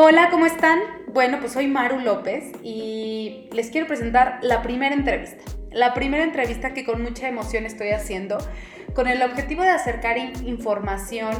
[0.00, 0.78] Hola, ¿cómo están?
[1.08, 5.42] Bueno, pues soy Maru López y les quiero presentar la primera entrevista.
[5.72, 8.38] La primera entrevista que con mucha emoción estoy haciendo
[8.94, 11.34] con el objetivo de acercar información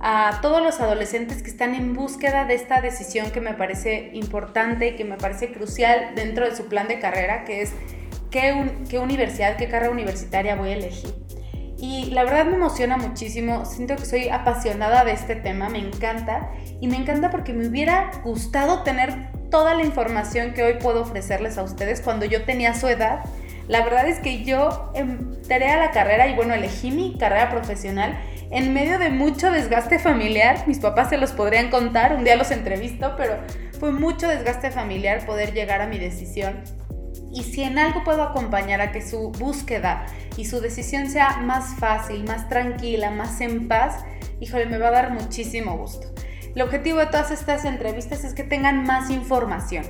[0.00, 4.88] a todos los adolescentes que están en búsqueda de esta decisión que me parece importante
[4.88, 7.74] y que me parece crucial dentro de su plan de carrera, que es
[8.30, 11.19] qué, qué universidad, qué carrera universitaria voy a elegir.
[11.80, 16.50] Y la verdad me emociona muchísimo, siento que soy apasionada de este tema, me encanta.
[16.78, 21.56] Y me encanta porque me hubiera gustado tener toda la información que hoy puedo ofrecerles
[21.56, 23.24] a ustedes cuando yo tenía su edad.
[23.66, 28.18] La verdad es que yo entré a la carrera y bueno, elegí mi carrera profesional
[28.50, 30.66] en medio de mucho desgaste familiar.
[30.66, 33.38] Mis papás se los podrían contar, un día los entrevisto, pero
[33.78, 36.62] fue mucho desgaste familiar poder llegar a mi decisión.
[37.32, 41.76] Y si en algo puedo acompañar a que su búsqueda y su decisión sea más
[41.78, 44.04] fácil, más tranquila, más en paz,
[44.40, 46.08] híjole, me va a dar muchísimo gusto.
[46.54, 49.84] El objetivo de todas estas entrevistas es que tengan más información.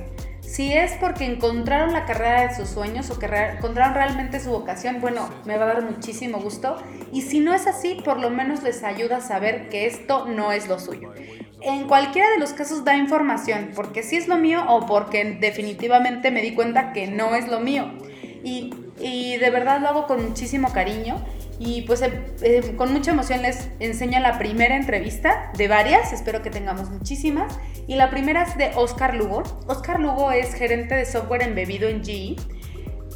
[0.51, 4.99] Si es porque encontraron la carrera de sus sueños o que encontraron realmente su vocación,
[4.99, 6.75] bueno, me va a dar muchísimo gusto.
[7.13, 10.51] Y si no es así, por lo menos les ayuda a saber que esto no
[10.51, 11.13] es lo suyo.
[11.61, 16.31] En cualquiera de los casos da información, porque sí es lo mío o porque definitivamente
[16.31, 17.89] me di cuenta que no es lo mío.
[18.43, 21.23] Y, y de verdad lo hago con muchísimo cariño.
[21.63, 26.41] Y pues eh, eh, con mucha emoción les enseño la primera entrevista de varias, espero
[26.41, 27.59] que tengamos muchísimas.
[27.87, 29.43] Y la primera es de Oscar Lugo.
[29.67, 32.35] Oscar Lugo es gerente de software embebido en GE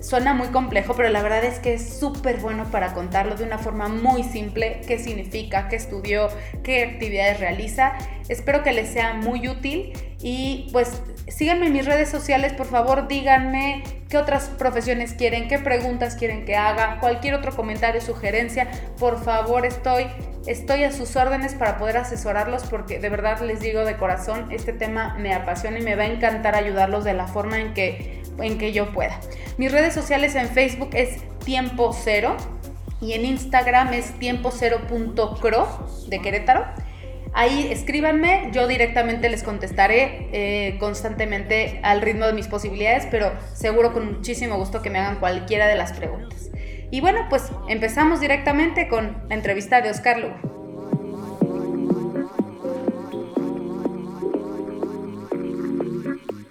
[0.06, 3.58] Suena muy complejo, pero la verdad es que es súper bueno para contarlo de una
[3.58, 6.28] forma muy simple, qué significa, qué estudió,
[6.62, 7.94] qué actividades realiza.
[8.30, 13.08] Espero que les sea muy útil y pues síganme en mis redes sociales, por favor
[13.08, 18.70] díganme qué otras profesiones quieren, qué preguntas quieren que haga, cualquier otro comentario, sugerencia,
[19.00, 20.06] por favor estoy
[20.46, 24.72] estoy a sus órdenes para poder asesorarlos porque de verdad les digo de corazón, este
[24.72, 28.58] tema me apasiona y me va a encantar ayudarlos de la forma en que en
[28.58, 29.20] que yo pueda.
[29.58, 32.36] Mis redes sociales en Facebook es tiempo cero
[33.02, 36.66] y en Instagram es tiempo cero.cro de Querétaro.
[37.34, 43.92] Ahí escríbanme, yo directamente les contestaré eh, constantemente al ritmo de mis posibilidades, pero seguro
[43.92, 46.50] con muchísimo gusto que me hagan cualquiera de las preguntas.
[46.92, 50.55] Y bueno, pues empezamos directamente con la entrevista de Oscar Lugo.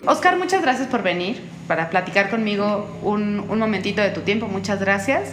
[0.06, 4.47] Oscar, muchas gracias por venir para platicar conmigo un, un, momentito de tu tiempo.
[4.47, 5.31] Muchas gracias.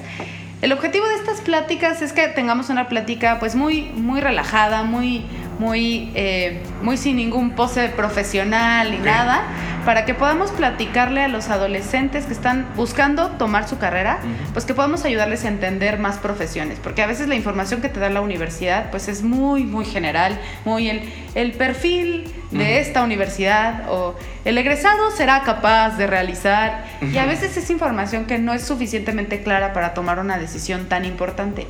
[0.62, 5.26] El objetivo de estas pláticas es que tengamos una plática pues muy, muy relajada, muy,
[5.62, 9.44] muy, eh, muy sin ningún pose profesional ni nada
[9.86, 14.20] para que podamos platicarle a los adolescentes que están buscando tomar su carrera,
[14.54, 18.00] pues que podamos ayudarles a entender más profesiones, porque a veces la información que te
[18.00, 21.02] da la universidad pues es muy, muy general, muy el,
[21.36, 27.56] el perfil de esta universidad o el egresado será capaz de realizar y a veces
[27.56, 31.68] es información que no es suficientemente clara para tomar una decisión tan importante.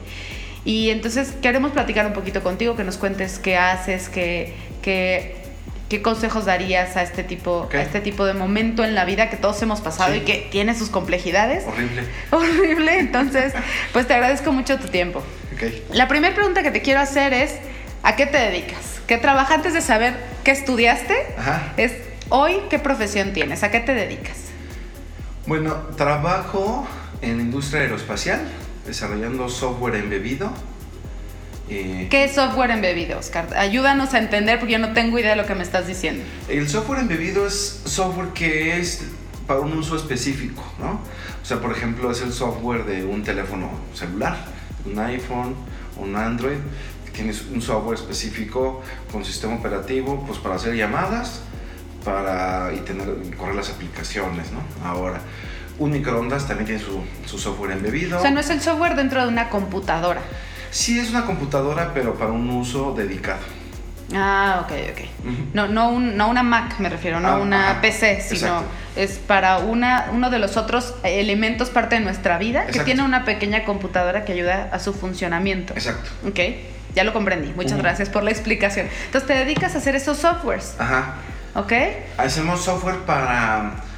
[0.64, 5.42] Y entonces queremos platicar un poquito contigo, que nos cuentes qué haces, qué, qué
[5.92, 9.36] ¿Qué consejos darías a este tipo, a este tipo de momento en la vida que
[9.36, 11.66] todos hemos pasado y que tiene sus complejidades?
[11.68, 12.04] Horrible.
[12.32, 12.98] Horrible.
[12.98, 13.52] Entonces,
[13.92, 15.22] pues te agradezco mucho tu tiempo.
[15.54, 15.86] Okay.
[15.92, 17.58] La primera pregunta que te quiero hacer es,
[18.04, 19.02] ¿a qué te dedicas?
[19.06, 21.14] ¿Qué trabajas antes de saber qué estudiaste?
[21.38, 21.74] Ajá.
[21.76, 21.92] Es
[22.30, 23.62] hoy, ¿qué profesión tienes?
[23.64, 24.38] ¿A qué te dedicas?
[25.46, 26.88] Bueno, trabajo
[27.22, 28.40] en la industria aeroespacial,
[28.86, 30.52] desarrollando software embebido
[31.72, 33.48] eh, ¿Qué es software embebido, Oscar?
[33.56, 36.22] Ayúdanos a entender porque yo no tengo idea de lo que me estás diciendo.
[36.50, 39.04] El software embebido es software que es
[39.48, 41.00] para un uso específico, ¿no?
[41.42, 44.38] O sea, por ejemplo, es el software de un teléfono celular,
[44.86, 45.56] un iPhone,
[45.98, 46.58] un Android.
[47.14, 48.82] Tienes un software específico
[49.12, 51.42] con sistema operativo, pues para hacer llamadas,
[52.04, 54.62] para y tener correr las aplicaciones, ¿no?
[54.86, 55.22] Ahora,
[55.82, 58.20] un microondas también tiene su, su software embebido.
[58.20, 60.22] O sea, no es el software dentro de una computadora.
[60.70, 63.40] Sí es una computadora, pero para un uso dedicado.
[64.14, 65.54] Ah, ok, ok.
[65.54, 68.62] no, no, una Mac me refiero, no ah, una PC, sino
[68.98, 73.24] es para una, uno de los otros elementos parte de nuestra vida que tiene una
[73.24, 75.74] pequeña computadora que ayuda a su funcionamiento.
[75.74, 76.10] Exacto.
[76.28, 76.40] Ok,
[76.94, 77.54] ya lo comprendí.
[77.56, 78.88] Muchas gracias por la explicación.
[79.06, 80.76] Entonces te dedicas a hacer esos softwares.
[80.78, 81.16] Ajá.
[81.56, 81.74] Ok.
[82.18, 83.91] Hacemos software para...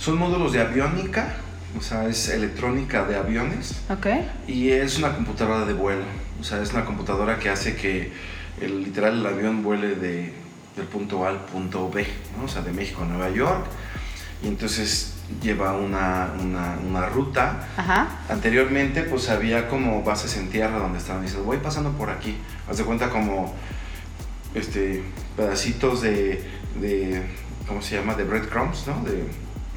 [0.00, 1.36] Son módulos de aviónica
[1.78, 3.82] o sea, es electrónica de aviones.
[3.88, 4.06] Ok.
[4.48, 6.02] Y es una computadora de vuelo.
[6.40, 8.12] O sea, es una computadora que hace que
[8.60, 10.32] el, literal el avión vuele de,
[10.76, 12.06] del punto A al punto B,
[12.36, 12.44] ¿no?
[12.44, 13.66] O sea, de México a Nueva York.
[14.42, 17.68] Y entonces lleva una, una, una ruta.
[17.76, 18.08] Ajá.
[18.28, 21.22] Anteriormente, pues había como bases en tierra donde estaban.
[21.22, 22.36] Dices, voy pasando por aquí.
[22.68, 23.54] Haz de cuenta como
[24.54, 25.04] este,
[25.36, 26.44] pedacitos de,
[26.80, 27.22] de,
[27.68, 28.14] ¿cómo se llama?
[28.14, 29.04] De breadcrumbs, ¿no?
[29.04, 29.24] De,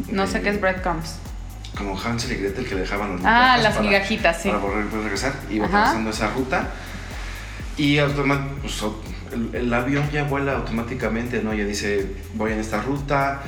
[0.09, 1.15] No sé de- qué es breadcrumbs.
[1.77, 4.49] Como Hansel y Gretel que le dejaban los Ah, las para- migajitas, sí.
[4.49, 5.33] Para volver a regresar.
[5.49, 5.83] Iba Ajá.
[5.83, 6.69] trazando esa ruta.
[7.77, 7.97] Y
[8.61, 8.83] pues,
[9.31, 11.53] el, el avión ya vuela automáticamente, ¿no?
[11.53, 13.41] Ya dice, voy en esta ruta,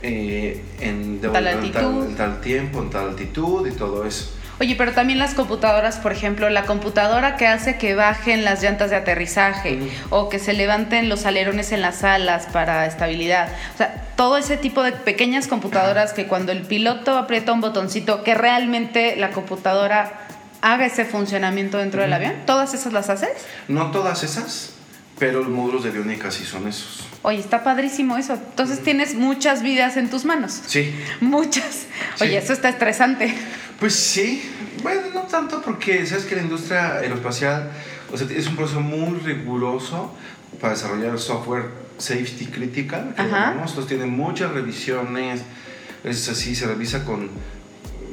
[0.00, 1.60] eh, en, debo Tal en tal,
[2.08, 4.32] en tal tiempo, en tal altitud y todo eso.
[4.60, 8.90] Oye, pero también las computadoras, por ejemplo, la computadora que hace que bajen las llantas
[8.90, 9.78] de aterrizaje
[10.10, 13.48] o que se levanten los alerones en las alas para estabilidad.
[13.74, 18.22] O sea, todo ese tipo de pequeñas computadoras que cuando el piloto aprieta un botoncito,
[18.22, 20.12] que realmente la computadora
[20.60, 23.30] haga ese funcionamiento dentro del avión, ¿todas esas las haces?
[23.66, 24.74] No todas esas,
[25.18, 27.06] pero los módulos de aviónica sí son esos.
[27.22, 28.34] Oye, está padrísimo eso.
[28.34, 30.60] Entonces tienes muchas vidas en tus manos.
[30.66, 31.86] Sí, Muchas.
[32.20, 32.36] Oye, Sí.
[32.36, 33.34] eso está estresante.
[33.80, 34.42] Pues sí,
[34.82, 37.70] bueno, no tanto porque sabes que la industria aeroespacial
[38.12, 40.14] o sea, es un proceso muy riguroso
[40.60, 41.64] para desarrollar software
[41.98, 43.30] safety critical, que Ajá.
[43.30, 43.70] llamamos.
[43.70, 45.42] Entonces tiene muchas revisiones,
[46.04, 47.30] es así, se revisa con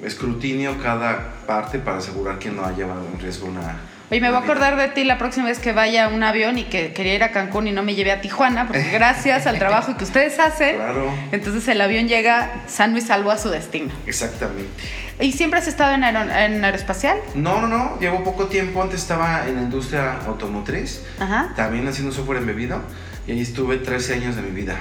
[0.04, 3.78] escrutinio cada parte para asegurar que no haya en riesgo una...
[4.10, 6.58] Oye, me voy a acordar de ti la próxima vez que vaya a un avión
[6.58, 9.60] y que quería ir a Cancún y no me llevé a Tijuana, porque gracias al
[9.60, 13.92] trabajo que ustedes hacen, Claro, entonces el avión llega sano y salvo a su destino.
[14.06, 14.70] exactamente.
[15.19, 17.18] ¿Y siempre has estado en, aero- en aeroespacial?
[17.34, 21.54] No, no, no, llevo poco tiempo, antes estaba en la industria automotriz, Ajá.
[21.56, 22.81] también haciendo software embebido,
[23.28, 24.75] y ahí estuve 13 años de mi vida,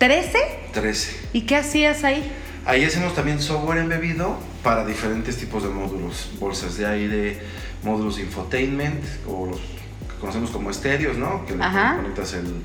[0.00, 0.32] ¿13?
[0.72, 1.16] 13.
[1.32, 2.28] ¿Y qué hacías ahí?
[2.64, 7.38] Ahí hacemos también software embebido para diferentes tipos de módulos, bolsas de aire,
[7.84, 11.46] módulos de infotainment, o los que conocemos como estéreos, ¿no?
[11.46, 12.62] Que le conectas el,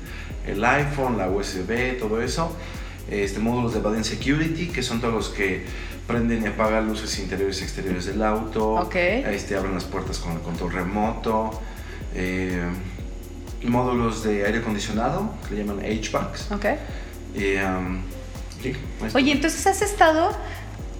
[0.48, 2.56] el iPhone, la USB, todo eso.
[3.10, 5.64] Este, módulos de Badin Security, que son todos los que
[6.06, 8.74] prenden y apagan luces interiores y exteriores del auto.
[8.74, 8.94] Ok.
[8.96, 11.60] Este, abren las puertas con el control remoto.
[12.14, 12.62] eh,
[13.64, 16.50] módulos de aire acondicionado, que le llaman HVACs.
[16.52, 16.66] Ok.
[17.36, 18.02] Y, um,
[18.60, 18.72] sí.
[19.14, 20.36] Oye, entonces has estado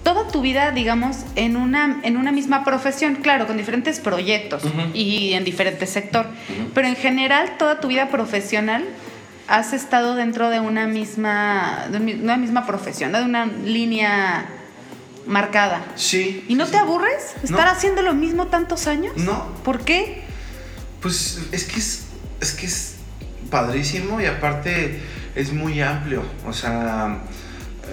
[0.03, 4.63] toda tu vida, digamos, en una, en una misma profesión, claro, con diferentes proyectos
[4.93, 6.25] y en diferente sector,
[6.73, 8.83] pero en general toda tu vida profesional
[9.47, 14.45] has estado dentro de una misma, de un- una misma profesión, de una línea
[15.27, 15.85] marcada.
[15.95, 16.45] Sí.
[16.47, 16.83] ¿Y no sí, te sí.
[16.83, 17.57] aburres No.
[17.57, 19.13] estar haciendo lo mismo tantos años?
[19.17, 20.23] No, ¿Por qué?
[21.01, 22.03] pues es que es,
[22.39, 22.95] es que es
[23.49, 25.01] padrísimo y aparte
[25.35, 26.23] es muy amplio.
[26.47, 27.19] O sea,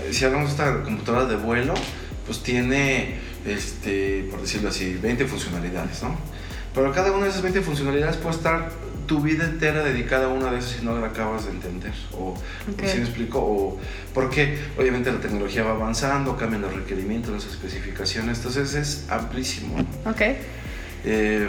[0.06, 1.74] eh, si hablamos de esta computadora de vuelo,
[2.26, 6.16] pues tiene, este, por decirlo así, 20 funcionalidades, ¿no?
[6.72, 8.70] Pero cada una de esas 20 funcionalidades puede estar
[9.10, 11.92] tu vida entera dedicada a una de esas si no la acabas de entender.
[12.12, 12.28] O,
[12.70, 12.84] Ok.
[12.86, 13.40] ¿sí me explico?
[13.40, 13.80] O
[14.14, 19.74] porque obviamente la tecnología va avanzando, cambian los requerimientos, las especificaciones, entonces es amplísimo.
[20.06, 20.20] Ok.
[21.04, 21.48] Eh,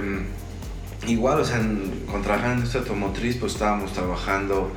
[1.08, 4.72] igual, o sea, en, cuando trabajaba en la industria automotriz, pues estábamos trabajando,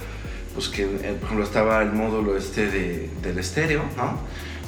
[0.53, 4.19] pues que, eh, por ejemplo, estaba el módulo este de, del estéreo, ¿no?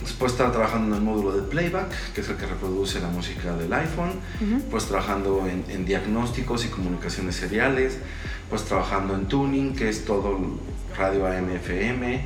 [0.06, 3.56] Después estaba trabajando en el módulo de playback, que es el que reproduce la música
[3.56, 4.62] del iPhone, Ujú.
[4.70, 7.98] pues trabajando en, en diagnósticos y comunicaciones seriales,
[8.48, 10.38] pues trabajando en tuning, que es todo
[10.96, 12.24] radio AM, FM,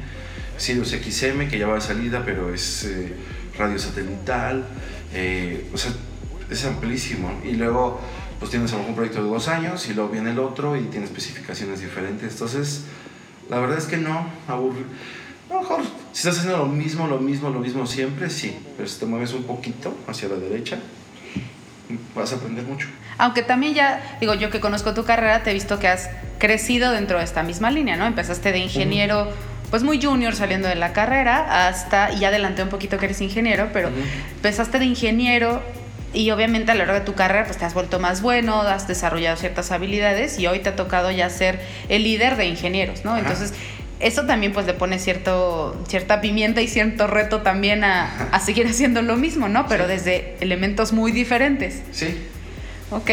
[0.58, 3.14] Sirius XM, que ya va de salida, pero es eh,
[3.58, 4.66] radio satelital,
[5.14, 5.90] eh, o sea,
[6.50, 7.40] es amplísimo.
[7.44, 7.98] Y luego,
[8.38, 10.76] pues tienes a lo mejor un proyecto de dos años y luego viene el otro
[10.76, 12.32] y tiene especificaciones diferentes.
[12.34, 12.82] Entonces,
[13.48, 14.26] la verdad es que no.
[15.50, 15.80] A lo mejor,
[16.12, 19.32] si estás haciendo lo mismo, lo mismo, lo mismo siempre, sí, pero si te mueves
[19.32, 20.78] un poquito hacia la derecha,
[22.14, 22.86] vas a aprender mucho.
[23.18, 26.92] Aunque también ya, digo, yo que conozco tu carrera, te he visto que has crecido
[26.92, 28.06] dentro de esta misma línea, ¿no?
[28.06, 29.28] Empezaste de ingeniero,
[29.70, 33.20] pues muy junior saliendo de la carrera, hasta, y ya adelanté un poquito que eres
[33.20, 33.98] ingeniero, pero Ujú.
[34.36, 35.62] empezaste de ingeniero
[36.12, 38.88] y obviamente a lo largo de tu carrera, pues te has vuelto más bueno, has
[38.88, 43.12] desarrollado ciertas habilidades y hoy te ha tocado ya ser el líder de ingenieros, ¿no?
[43.12, 43.20] Ajá.
[43.20, 43.52] Entonces,
[44.00, 48.66] eso también pues le pone cierto, cierta pimienta y cierto reto también a, a seguir
[48.66, 49.66] haciendo lo mismo, ¿no?
[49.68, 49.90] Pero Sí.
[49.90, 51.82] desde elementos muy diferentes.
[51.92, 52.18] Sí,
[52.90, 53.10] Ok.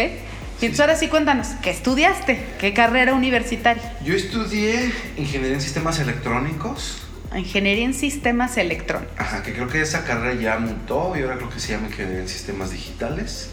[0.60, 2.44] Y entonces ahora sí cuéntanos, ¿qué estudiaste?
[2.60, 3.94] ¿Qué carrera universitaria?
[4.04, 7.04] yo estudié ingeniería en sistemas electrónicos.
[7.36, 9.14] Ingeniería en sistemas electrónicos.
[9.20, 12.22] Ajá, que creo que esa carrera ya mutó y ahora creo que se llama ingeniería
[12.22, 13.50] en sistemas digitales.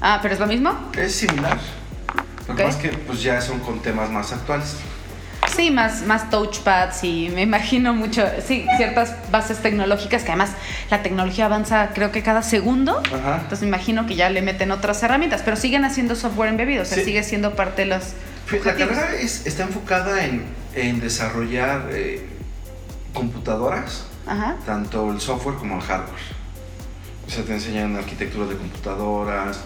[0.00, 0.72] Ah, ¿pero es lo mismo?
[0.96, 1.58] Es similar.
[2.46, 4.76] Lo que pasa es que pues ya son con temas más actuales.
[5.56, 10.50] Sí, más, más touchpads y me imagino mucho, sí, ciertas bases tecnológicas que además
[10.90, 12.98] la tecnología avanza creo que cada segundo.
[13.06, 13.36] Ajá.
[13.36, 16.84] Entonces me imagino que ya le meten otras herramientas, pero siguen haciendo software embebido, o
[16.84, 17.04] sea, Sí.
[17.04, 18.04] sigue siendo parte de los
[18.46, 18.96] Fíjate, La objetivos.
[19.04, 20.44] carrera es- está enfocada en,
[20.74, 22.24] en desarrollar eh,
[23.14, 24.56] computadoras, Ajá.
[24.66, 26.36] tanto el software como el hardware.
[27.26, 29.60] O sea, te enseñan arquitectura de computadoras,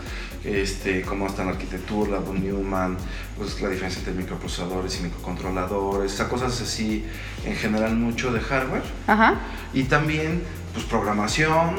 [0.44, 2.96] este, cómo está la arquitectura, von Neumann,
[3.40, 7.06] pues la diferencia entre microprocesadores y microcontroladores, o sea, cosas así,
[7.46, 8.82] en general mucho de hardware.
[9.06, 9.40] Ajá.
[9.72, 10.42] Y también,
[10.74, 11.76] pues programación,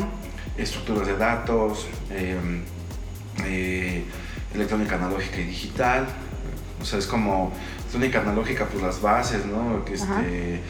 [0.58, 2.36] estructuras de datos, eh,
[3.46, 4.04] eh,
[4.56, 6.08] electrónica analógica y digital.
[6.82, 9.86] O sea, es como electrónica analógica, pues las bases, ¿no?
[9.86, 10.62] Que este,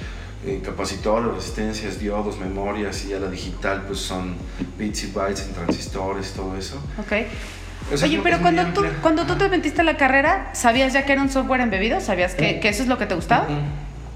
[0.46, 4.36] eh, capacitores, resistencias, diodos, memorias, y ya la digital, pues son
[4.78, 6.84] bits y bytes en transistores, todo eso.
[6.98, 7.14] Ok.
[7.94, 11.06] O sea, Oye, pero cuando tú, cuando tú te metiste a la carrera, ¿sabías ya
[11.06, 12.00] que era un software embebido?
[12.02, 13.46] ¿Sabías que, que eso es lo que te gustaba?
[13.46, 13.60] Ujú.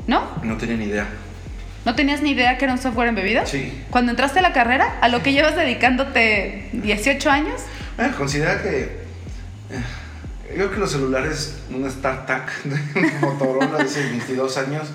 [0.07, 0.23] ¿No?
[0.43, 1.07] No tenía ni idea.
[1.83, 3.45] ¿No tenías ni idea que era un software embebido?
[3.45, 3.83] Sí.
[3.91, 7.61] Cuando entraste a la carrera, a lo que llevas dedicándote 18 años,
[7.97, 8.79] Eh, considera que.
[9.71, 9.81] eh,
[10.49, 14.87] yo creo que los celulares, una StarTAC de Motorola de hace 22 años,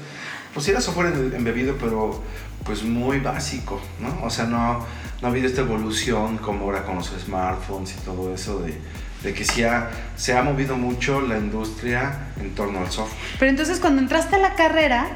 [0.54, 2.22] pues sí era software em- embebido, pero
[2.64, 4.24] pues muy básico, ¿no?
[4.24, 4.84] O sea, no,
[5.20, 8.74] no ha habido esta evolución como ahora con los smartphones y todo eso de,
[9.22, 13.18] de que sí ha- se ha movido mucho la industria en torno al software.
[13.38, 15.08] Pero entonces cuando entraste a la carrera,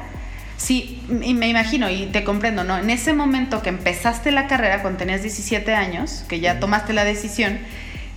[0.57, 2.77] sí, y me imagino y te comprendo, ¿no?
[2.77, 7.03] En ese momento que empezaste la carrera, cuando tenías 17 años, que ya tomaste la
[7.03, 7.59] decisión,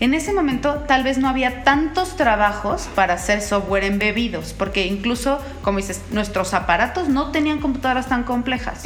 [0.01, 5.41] en ese momento tal vez no había tantos trabajos para hacer software embebidos, porque incluso,
[5.63, 8.85] como dices, nuestros aparatos no tenían computadoras tan complejas.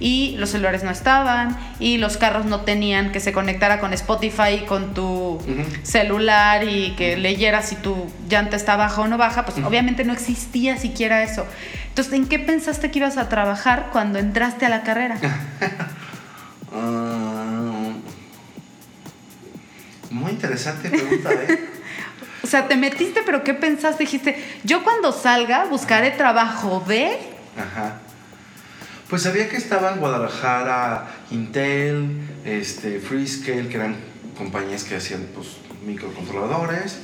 [0.00, 4.64] Y los celulares no estaban, y los carros no tenían que se conectara con Spotify,
[4.66, 5.38] con tu
[5.82, 10.14] celular y que leyeras si tu llanta está baja o no baja, pues obviamente no
[10.14, 11.46] existía siquiera eso.
[11.88, 15.18] Entonces, ¿en qué pensaste que ibas a trabajar cuando entraste a la carrera?
[20.10, 21.68] Muy interesante pregunta, ¿eh?
[22.42, 24.04] O sea, te metiste, pero ¿qué pensaste?
[24.04, 27.18] Dijiste, yo cuando salga buscaré trabajo de...
[27.56, 27.98] Ajá.
[29.10, 33.96] Pues sabía que estaba en Guadalajara Intel, este, Freescale, que eran
[34.36, 37.00] compañías que hacían pues, microcontroladores.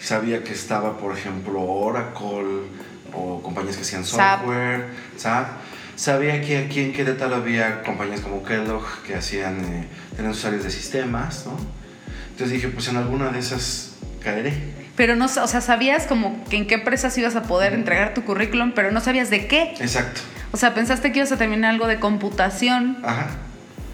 [0.00, 2.68] Sabía que estaba, por ejemplo, Oracle
[3.12, 5.48] o compañías que hacían software, SAP.
[5.96, 10.64] Sabía que aquí en Querétaro había compañías como Kellogg que hacían, eh, tenían sus áreas
[10.64, 11.79] de sistemas, ¿no?
[12.40, 13.90] Entonces dije, pues en alguna de esas
[14.24, 14.54] caeré.
[14.96, 18.24] Pero no, o sea, sabías como que en qué empresas ibas a poder entregar tu
[18.24, 19.74] currículum, pero no sabías de qué.
[19.78, 20.22] Exacto.
[20.50, 22.96] O sea, pensaste que ibas a terminar algo de computación.
[23.04, 23.28] Ajá.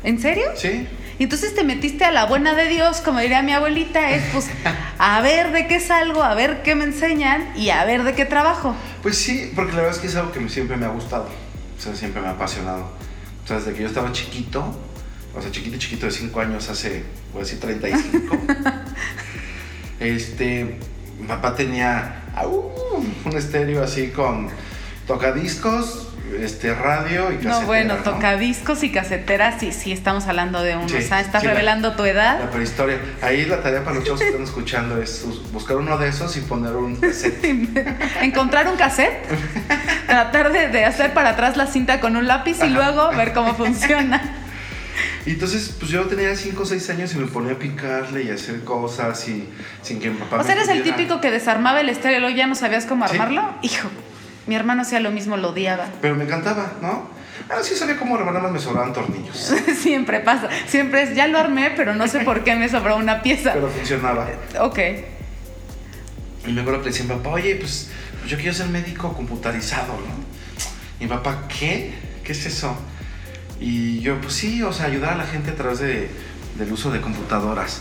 [0.05, 0.45] ¿En serio?
[0.55, 0.87] Sí.
[1.19, 4.49] Y entonces te metiste a la buena de Dios, como diría mi abuelita, es pues
[4.99, 8.27] a ver de qué salgo, a ver qué me enseñan y a ver de qué
[8.27, 8.77] trabajo.
[9.03, 11.29] Pues sí, porque la verdad es que es algo que siempre me ha gustado.
[11.77, 12.93] O sea, siempre me ha apasionado.
[13.43, 14.73] O sea, desde que yo estaba chiquito,
[15.37, 17.03] o sea, chiquito, chiquito de 5 años, hace,
[17.41, 18.39] a decir 35.
[20.01, 20.79] este,
[21.21, 22.73] mi papá tenía au,
[23.25, 24.49] un estéreo así con
[25.07, 26.09] tocadiscos,
[26.41, 28.03] este, radio y casetera, No, bueno, ¿no?
[28.03, 30.89] tocadiscos y caseteras, sí, sí, estamos hablando de uno.
[30.89, 32.51] Sí, o sea, estás sí, la- revelando tu La edad.
[32.51, 32.99] prehistoria.
[33.23, 36.37] Ahí la tarea para los chavos que están escuchando es us- buscar uno de esos
[36.37, 37.45] y poner un cassette.
[38.23, 39.25] Encontrar un cassette,
[40.09, 43.55] tratar de, de hacer para atrás la cinta con un lápiz y luego ver cómo
[43.55, 44.36] funciona.
[45.27, 48.31] Y entonces, pues yo tenía 5 o 6 años y me ponía a picarle y
[48.31, 49.49] a hacer cosas y
[49.83, 52.37] sin que mi papá O sea, eres el típico que desarmaba el estéreo y luego
[52.37, 53.15] ya no sabías cómo Sí.
[53.15, 53.43] armarlo.
[53.63, 53.89] Hijo,
[54.47, 55.87] mi hermano hacía lo mismo, lo odiaba.
[56.01, 57.09] Pero me encantaba, ¿no?
[57.49, 59.37] Ah, sí sabía cómo nada más me sobraban tornillos.
[59.79, 60.49] Siempre pasa.
[60.67, 63.53] Siempre es, ya lo armé, pero no sé por qué me sobró una pieza.
[63.53, 64.27] Pero funcionaba.
[64.61, 64.79] Ok.
[66.47, 69.93] Y me acuerdo que le decía papá, oye, pues, pues yo quiero ser médico computarizado,
[69.95, 70.25] ¿no?
[71.01, 71.93] Y mi papá, ¿qué?
[72.25, 72.77] ¿Qué es eso?
[73.61, 76.09] Y yo, pues sí, o sea, ayudar a la gente a través de,
[76.59, 77.81] del uso de computadoras.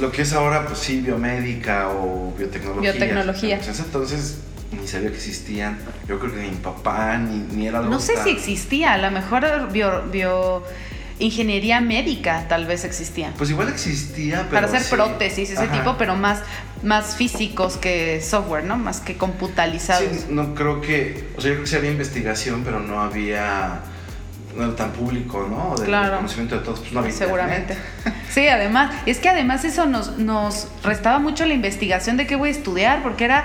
[0.00, 2.92] Lo que es ahora, pues sí, biomédica o biotecnología.
[2.92, 3.56] Biotecnología.
[3.56, 4.38] Entonces, entonces
[4.80, 5.78] ni sabía que existían.
[6.06, 8.92] Yo creo que ni mi papá, ni, ni era algo No sé tan- si existía,
[8.92, 10.62] a lo mejor bio, bio-
[11.18, 13.32] ingeniería médica tal vez existía.
[13.36, 14.94] Pues igual existía, pero para hacer sí.
[14.94, 15.72] prótesis, ese Ajá.
[15.72, 16.42] tipo, pero más,
[16.84, 18.76] más físicos que software, ¿no?
[18.76, 20.04] Más que computalizados.
[20.12, 23.80] Sí, no creo que, o sea, yo creo que sí había investigación, pero no había,
[24.58, 25.76] no era tan público, ¿no?
[25.76, 26.16] Del Claro.
[26.16, 27.74] conocimiento de todos, pues no había Seguramente.
[27.74, 28.14] internet.
[28.30, 32.50] Sí, además, es que además eso nos, nos restaba mucho la investigación de qué voy
[32.50, 33.44] a estudiar, porque era,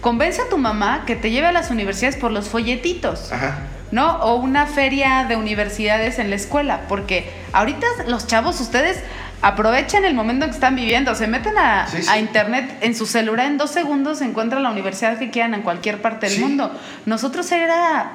[0.00, 3.32] convence a tu mamá que te lleve a las universidades por los folletitos.
[3.32, 3.58] Ajá.
[3.92, 4.16] ¿no?
[4.22, 8.98] O una feria de universidades en la escuela, porque ahorita los chavos, ustedes
[9.42, 12.08] aprovechan el momento en que están viviendo, se meten a, Sí, sí.
[12.08, 15.60] a internet en su celular en dos segundos, se encuentran la universidad que quieran en
[15.62, 16.42] cualquier parte del Sí.
[16.42, 16.72] mundo.
[17.06, 18.12] Nosotros era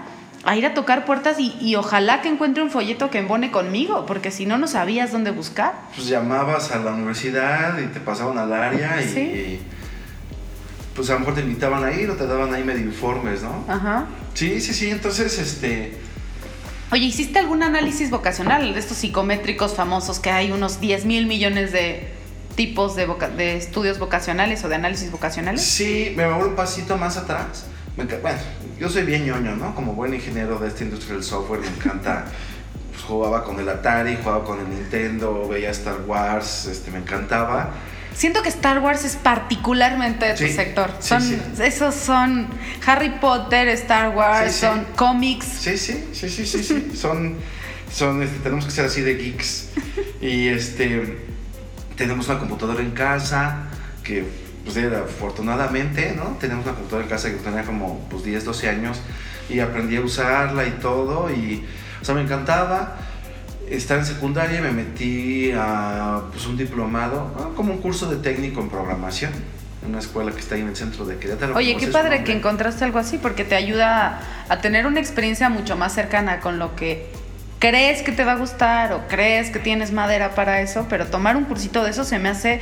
[0.48, 4.06] a ir a tocar puertas y, y ojalá que encuentre un folleto que embone conmigo,
[4.06, 5.74] porque si no, no sabías dónde buscar.
[5.94, 9.20] Pues llamabas a la universidad y te pasaban al área y, Sí.
[9.20, 9.60] y,
[10.96, 13.66] pues a lo mejor te invitaban a ir o te daban ahí medio informes, ¿no?
[13.68, 14.06] Ajá.
[14.34, 15.98] Sí, sí, sí, entonces, este,
[16.92, 21.74] Oye, ¿hiciste algún análisis vocacional de estos psicométricos famosos que hay unos 10 mil millones
[21.74, 22.14] de,
[22.56, 25.62] tipos de, de estudios vocacionales o de análisis vocacionales?
[25.62, 27.66] Sí, me voy un pasito más atrás.
[27.98, 28.40] bueno,
[28.80, 29.74] yo soy bien ñoño, ¿no?
[29.76, 32.26] Como buen ingeniero de esta industria del software, me encanta.
[32.92, 37.72] Pues, jugaba con el Atari, jugaba con el Nintendo, veía Star Wars, este, me encantaba.
[38.16, 40.90] Siento que Star Wars es particularmente de tu sector.
[41.00, 41.22] Son,
[41.60, 42.48] Esos son
[42.88, 45.46] Harry Potter, Star Wars, son cómics.
[45.46, 46.92] Sí, sí, sí, sí, sí, sí.
[46.96, 47.36] son,
[47.94, 49.70] son este, tenemos que ser así de geeks.
[50.22, 51.20] y este,
[51.96, 53.68] tenemos una computadora en casa
[54.04, 54.26] que,
[54.72, 56.38] pues afortunadamente, ¿no?
[56.40, 59.00] Tenemos una computadora en casa que tenía como pues, 10, 12 años
[59.50, 61.30] y aprendí a usarla y todo.
[61.32, 61.66] Y,
[62.02, 62.98] o sea, me encantaba
[63.70, 68.70] estaba en secundaria me metí a pues, un diplomado, como un curso de técnico en
[68.70, 69.32] programación,
[69.84, 71.56] en una escuela que está ahí en el centro de Querétaro.
[71.56, 75.76] Oye, qué padre que encontraste algo así, porque te ayuda a tener una experiencia mucho
[75.76, 77.10] más cercana con lo que
[77.60, 81.36] crees que te va a gustar o crees que tienes madera para eso, pero tomar
[81.36, 82.62] un cursito de eso se me hace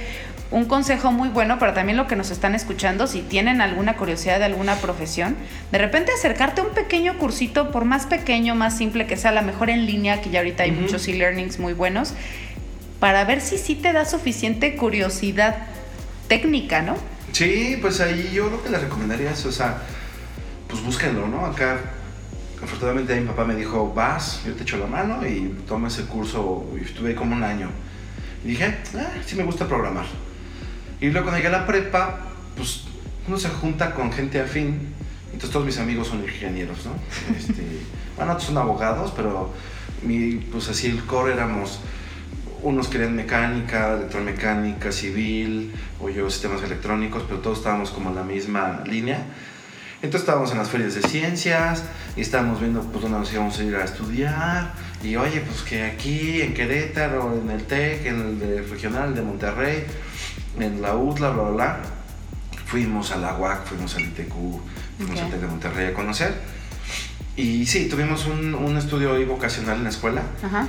[0.51, 4.39] un consejo muy bueno para también lo que nos están escuchando, si tienen alguna curiosidad
[4.39, 5.35] de alguna profesión,
[5.71, 9.33] de repente acercarte a un pequeño cursito, por más pequeño, más simple que sea, a
[9.33, 12.13] lo mejor en línea, que ya ahorita hay muchos e-learnings muy buenos,
[12.99, 15.55] para ver si sí te da suficiente curiosidad
[16.27, 16.95] técnica, ¿no?
[17.31, 19.81] Sí, pues ahí yo lo que les recomendaría es, o sea,
[20.69, 21.45] pues búsquenlo, ¿no?
[21.45, 21.79] Acá,
[22.63, 26.65] afortunadamente mi papá me dijo, vas, yo te echo la mano y toma ese curso,
[26.79, 27.69] y estuve como un año.
[28.43, 30.05] Y dije, ah, sí me gusta programar.
[31.01, 32.19] Y luego cuando llegué a la prepa,
[32.55, 32.85] pues
[33.27, 34.93] uno se junta con gente afín.
[35.25, 36.93] Entonces todos mis amigos son ingenieros, ¿no?
[37.37, 37.63] Este,
[38.15, 39.53] bueno, otros son abogados, pero
[40.03, 41.79] mi, pues así el core éramos,
[42.61, 48.23] unos querían mecánica, electromecánica, civil, o yo sistemas electrónicos, pero todos estábamos como en la
[48.23, 49.25] misma línea.
[50.01, 51.83] Entonces estábamos en las ferias de ciencias
[52.15, 54.73] y estábamos viendo pues dónde nos íbamos a ir a estudiar.
[55.03, 59.21] Y oye, pues que aquí en Querétaro, en el TEC, en el de regional de
[59.21, 59.83] Monterrey,
[60.59, 61.80] en la UTLA, bla, bla, bla.
[62.65, 64.34] Fuimos a la UAC, fuimos al ITQ,
[64.97, 66.34] fuimos al TEC de Monterrey a conocer.
[67.38, 70.23] Y sí, tuvimos un, un estudio ahí vocacional en la escuela.
[70.43, 70.67] Ajá.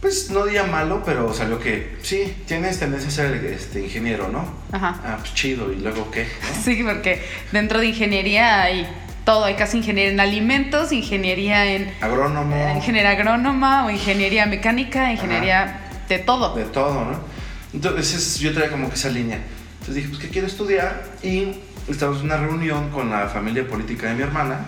[0.00, 4.44] Pues no día malo, pero salió que sí, tienes tendencia a ser este, ingeniero, ¿no?
[4.70, 5.00] Ajá.
[5.04, 6.26] Ah, pues chido, ¿y luego qué?
[6.62, 8.86] Sí, porque dentro de ingeniería hay
[9.24, 11.92] todo, hay casi ingeniería en alimentos, ingeniería en...
[12.00, 12.54] Agrónomo.
[12.76, 16.54] ingeniería agrónoma o ingeniería mecánica, ingeniería de todo.
[16.54, 17.35] De todo, ¿no?
[17.76, 19.38] Entonces yo traía como que esa línea.
[19.80, 21.56] Entonces dije, pues que quiero estudiar y
[21.88, 24.66] estábamos en una reunión con la familia política de mi hermana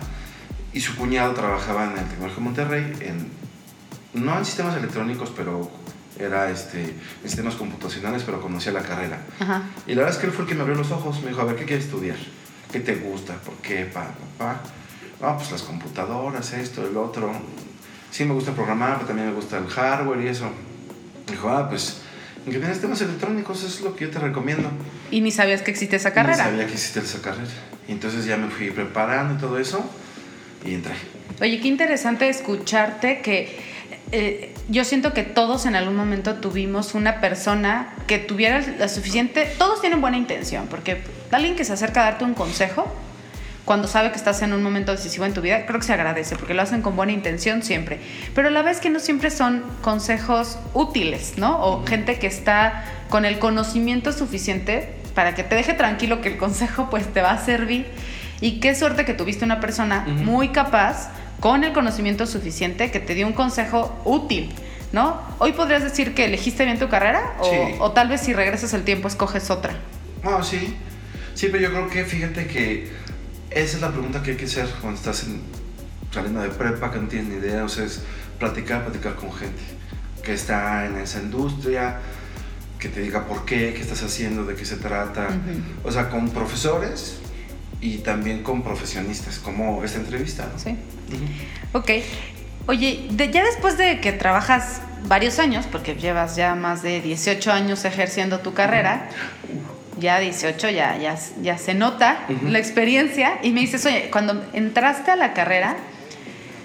[0.74, 3.30] y su cuñado trabajaba en el Tecnológico de Monterrey, en,
[4.12, 5.70] no en sistemas electrónicos, pero
[6.18, 9.22] era este, en sistemas computacionales, pero conocía la carrera.
[9.86, 11.40] Y la verdad es que él fue el que me abrió los ojos, me dijo,
[11.40, 12.18] a ver, ¿qué quieres estudiar?
[12.70, 13.36] ¿Qué te gusta?
[13.36, 13.86] ¿Por qué?
[13.86, 14.60] Pa, pa,
[15.18, 15.36] pa.
[15.38, 17.32] pues las computadoras, esto, el otro.
[18.10, 20.50] Sí me gusta programar, pero también me gusta el hardware y eso.
[21.26, 22.02] Me dijo, ah, pues
[22.48, 24.70] ingeniería temas electrónicos es lo que yo te recomiendo.
[25.10, 26.44] ¿Y ni sabías que existe esa carrera?
[26.44, 27.48] Ni sabía que existe esa carrera.
[27.86, 29.88] Y entonces ya me fui preparando y todo eso
[30.64, 30.94] y entré.
[31.40, 33.56] Oye, qué interesante escucharte que
[34.10, 39.50] eh, yo siento que todos en algún momento tuvimos una persona que tuviera la suficiente,
[39.58, 42.92] todos tienen buena intención, porque alguien que se acerca a darte un consejo,
[43.68, 46.36] cuando sabe que estás en un momento decisivo en tu vida, creo que se agradece,
[46.36, 48.00] porque lo hacen con buena intención siempre.
[48.34, 51.62] Pero a la vez que no siempre son consejos útiles, ¿no?
[51.62, 56.38] O gente que está con el conocimiento suficiente para que te deje tranquilo que el
[56.38, 57.84] consejo pues te va a servir.
[58.40, 63.14] Y qué suerte que tuviste una persona muy capaz con el conocimiento suficiente que te
[63.14, 64.50] dio un consejo útil,
[64.92, 65.20] ¿no?
[65.40, 67.34] Hoy podrías decir que elegiste bien tu carrera
[67.80, 69.74] o, tal vez si regresas el tiempo escoges otra.
[70.24, 70.74] No, sí.
[71.34, 72.97] Sí, pero yo creo que fíjate que
[73.50, 75.26] esa es la pregunta que hay que hacer cuando estás
[76.12, 78.02] saliendo de prepa, que no tienes ni idea, o sea, es
[78.38, 79.78] platicar, platicar con gente
[80.22, 82.00] que está en esa industria,
[82.78, 85.28] que te diga por qué, qué estás haciendo, de qué se trata.
[85.84, 87.18] O sea, con profesores
[87.80, 90.50] y también con profesionistas, como esta entrevista.
[90.56, 90.76] Sí.
[91.72, 91.90] Ok.
[92.66, 97.84] Oye, ya después de que trabajas varios años, porque llevas ya más de 18 años
[97.84, 99.08] ejerciendo tu carrera,
[99.98, 105.10] ya 18, ya, ya, ya se nota la experiencia, y me dices, oye, cuando entraste
[105.10, 105.76] a la carrera,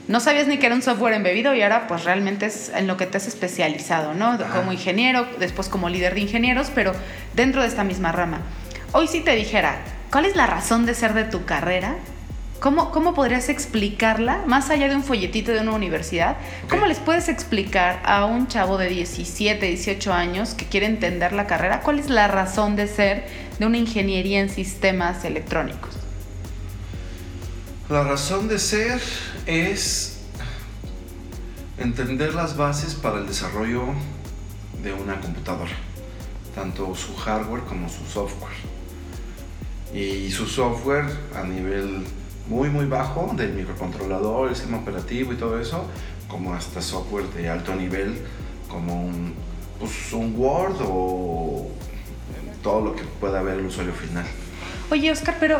[0.08, 2.98] no sabías ni que era un software embebido y ahora pues realmente es en lo
[2.98, 4.38] que te has especializado, ¿no?
[4.54, 6.94] Como ingeniero, después como líder de ingenieros, pero
[7.36, 8.42] dentro de esta misma rama.
[8.92, 9.78] Hoy sí te dijera,
[10.12, 11.96] ¿cuál es la razón de ser de tu carrera?
[12.64, 16.38] ¿Cómo, ¿Cómo podrías explicarla, más allá de un folletito de una universidad?
[16.70, 21.46] ¿Cómo les puedes explicar a un chavo de 17, 18 años que quiere entender la
[21.46, 23.26] carrera cuál es la razón de ser
[23.60, 25.94] de una ingeniería en sistemas electrónicos?
[27.90, 29.02] La razón de ser
[29.46, 30.22] es
[31.78, 33.88] entender las bases para el desarrollo
[34.82, 35.74] de una computadora.
[36.56, 38.56] tanto su hardware como su software.
[39.94, 42.06] Y su software a nivel
[42.54, 45.86] muy muy bajo del microcontrolador, el sistema operativo y todo eso,
[46.28, 48.16] como hasta software de alto nivel,
[48.70, 49.34] como un,
[49.80, 51.68] pues, un Word o
[52.62, 54.24] todo lo que pueda ver el usuario final.
[54.92, 55.60] Oye, Oscar, pero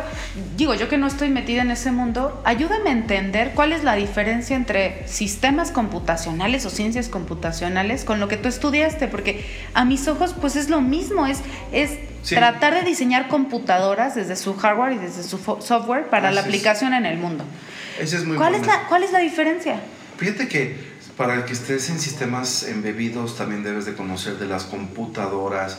[0.56, 3.96] digo, yo que no estoy metida en ese mundo, ayúdame a entender cuál es la
[3.96, 10.06] diferencia entre sistemas computacionales o ciencias computacionales con lo que tú estudiaste, porque a mis
[10.06, 11.40] ojos pues es lo mismo, es,
[11.72, 16.94] es tratar de diseñar computadoras desde su hardware y desde su software para la aplicación
[16.94, 17.44] en el mundo.
[17.98, 19.80] Ese es muy ¿Cuál, es la, ¿Cuál es la diferencia?
[20.16, 25.78] Fíjate que para que estés en sistemas embebidos también debes de conocer de las computadoras,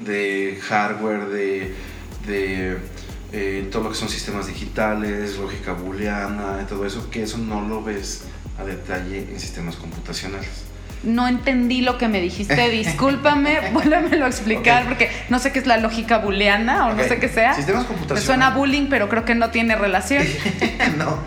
[0.00, 1.74] de hardware, de
[2.26, 2.78] de
[3.32, 7.82] eh, todo lo que son sistemas digitales, lógica booleana, todo eso, que eso no lo
[7.82, 8.22] ves
[8.58, 10.64] a detalle en sistemas computacionales.
[11.02, 15.66] No entendí lo que me dijiste, discúlpame, vuélvemelo a explicar porque no sé qué es
[15.66, 17.54] la lógica booleana o no sé qué sea.
[17.54, 18.22] Sistemas computacionales.
[18.22, 20.24] Me suena bullying, pero creo que no tiene relación.
[20.98, 21.18] no.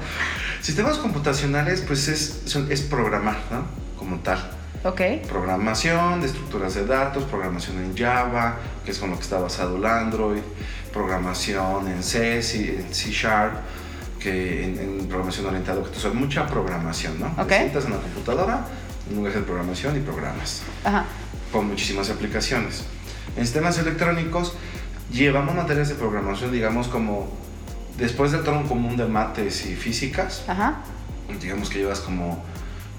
[0.62, 3.66] Sistemas computacionales, pues es, es programar, ¿no?
[3.98, 4.40] Como tal.
[4.84, 5.02] Ok.
[5.28, 9.78] Programación de estructuras de datos, programación en Java, que es con lo que está basado
[9.78, 10.42] el Android,
[10.94, 13.54] programación en C, en C Sharp,
[14.20, 16.06] que en, programación orientada a objetos.
[16.06, 17.28] O mucha programación, ¿no?
[17.42, 17.48] Okay.
[17.48, 18.66] Te sientas en la computadora,
[19.10, 20.64] un lenguaje de programación y programas.
[20.84, 21.06] Ajá.
[21.52, 22.84] Con muchísimas aplicaciones.
[23.36, 24.54] En sistemas electrónicos
[25.12, 27.32] llevamos materias de programación, digamos, como
[27.98, 30.44] después del tronco común de mates y físicas.
[30.48, 30.84] Ajá.
[31.42, 32.44] Digamos que llevas como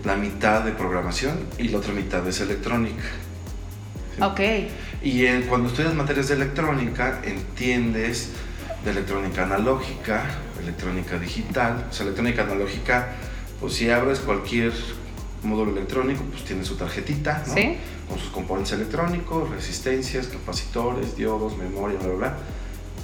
[0.04, 3.04] la mitad de programación y la otra mitad es electrónica.
[4.20, 4.40] Ok.
[5.02, 8.30] Y cuando estudias materias de electrónica, entiendes
[8.84, 10.24] de electrónica analógica,
[10.60, 11.86] electrónica digital.
[11.90, 13.08] O sea, electrónica analógica,
[13.60, 14.72] pues si abres cualquier
[15.42, 17.54] módulo electrónico, pues tiene su tarjetita, ¿no?
[17.54, 17.76] ¿Sí?
[18.08, 22.36] Con sus componentes electrónicos, resistencias, capacitores, diodos, memoria, bla, bla, bla.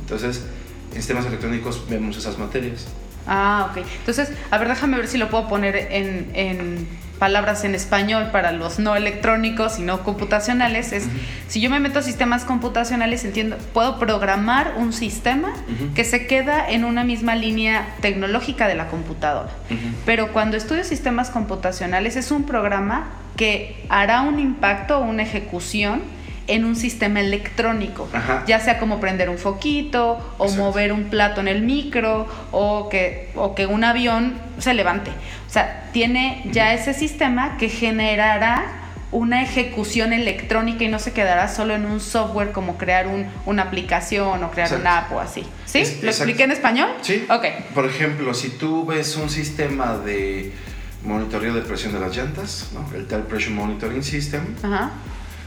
[0.01, 0.42] Entonces,
[0.90, 2.87] en sistemas electrónicos vemos esas materias.
[3.27, 3.85] Ah, ok.
[4.01, 6.88] Entonces, a ver, déjame ver si lo puedo poner en,
[7.25, 10.93] palabras en español para los no electrónicos y no computacionales.
[10.93, 11.07] Es,
[11.49, 15.55] si yo me meto a sistemas computacionales, entiendo, puedo programar un sistema
[15.95, 19.49] que se queda en una misma línea tecnológica de la computadora.
[20.05, 23.07] Pero cuando estudio sistemas computacionales, es un programa
[23.39, 26.03] que hará un impacto o una ejecución
[26.46, 28.09] en un sistema electrónico,
[28.46, 33.30] ya sea como prender un foquito o mover un plato en el micro o que,
[33.35, 35.11] o que un avión se levante.
[35.46, 38.80] O sea, tiene ya ese sistema que generará
[39.11, 43.07] una ejecución electrónica y no se quedará solo en un software como crear
[43.46, 45.46] una aplicación o crear una app o así.
[45.66, 45.85] ¿Sí?
[46.02, 46.90] ¿Lo expliqué en español?
[47.00, 47.24] Sí.
[47.30, 47.44] Ok.
[47.74, 50.52] Por ejemplo, si tú ves un sistema de
[51.04, 52.85] monitoreo de presión de las llantas, ¿no?
[52.96, 54.90] el Tire Pressure Monitoring System, Ajá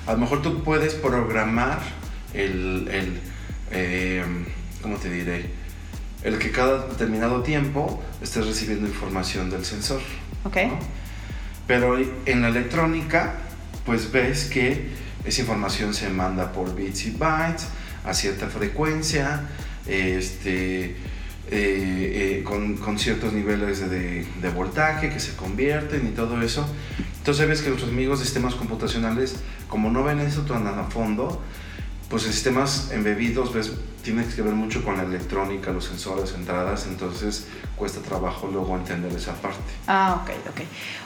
[0.08, 1.80] a lo mejor tú puedes programar
[2.34, 3.20] el,
[3.72, 4.24] eh,
[4.82, 5.50] ¿cómo te diré?
[6.24, 10.02] El que cada determinado tiempo estés recibiendo información del sensor.
[10.46, 10.58] Ok.
[11.68, 13.36] Pero en la electrónica,
[13.86, 14.88] pues ves que
[15.26, 17.68] esa información se manda por bits y bytes
[18.06, 19.42] a cierta frecuencia,
[19.86, 20.96] este, eh,
[21.52, 26.66] eh, con, ciertos niveles de, de, voltaje que se convierten y todo eso.
[27.18, 29.36] Entonces ves que nuestros amigos de sistemas computacionales
[29.68, 31.42] como no ven eso tan a fondo,
[32.10, 36.86] pues en sistemas embebidos ves, tiene que ver mucho con la electrónica, los sensores, entradas,
[36.88, 39.60] entonces cuesta trabajo luego entender esa parte.
[39.88, 40.62] Ah, ok, ok.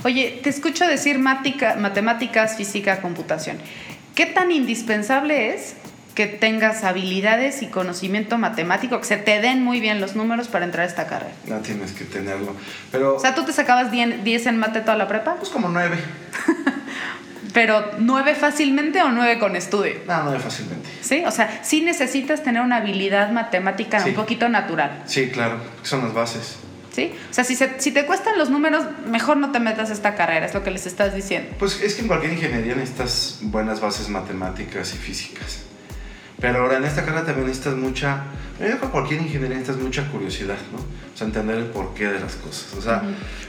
[0.06, 3.58] Oye, te escucho decir matemáticas, física, computación.
[4.14, 5.76] ¿Qué tan indispensable es
[6.14, 10.66] que tengas habilidades y conocimiento matemático, que se te den muy bien los números para
[10.66, 11.34] entrar a esta carrera?
[11.48, 12.54] No, tienes que tenerlo.
[12.92, 15.36] Pero, o sea, ¿tú te sacabas 10 en mate toda la prepa?
[15.36, 15.98] Pues como 9.
[17.54, 19.96] Pero nueve fácilmente o nueve con estudio?
[20.08, 20.88] No, nueve fácilmente.
[21.02, 25.04] Sí, o sea, sí necesitas tener una habilidad matemática un poquito natural.
[25.06, 26.58] Sí, claro, son las bases.
[26.94, 27.14] ¿Sí?
[27.30, 30.46] O sea, si, si te cuestan los números, mejor no te metas a esta carrera,
[30.46, 31.56] es lo que les estás diciendo.
[31.58, 35.60] Pues es que en cualquier ingeniería necesitas buenas bases matemáticas y físicas.
[36.42, 38.24] Pero ahora en esta carrera también necesitas mucha,
[38.60, 40.80] yo creo que cualquier ingeniería necesitas mucha curiosidad, ¿no?
[40.80, 42.74] O sea, entender el porqué de las cosas.
[42.78, 43.04] O sea,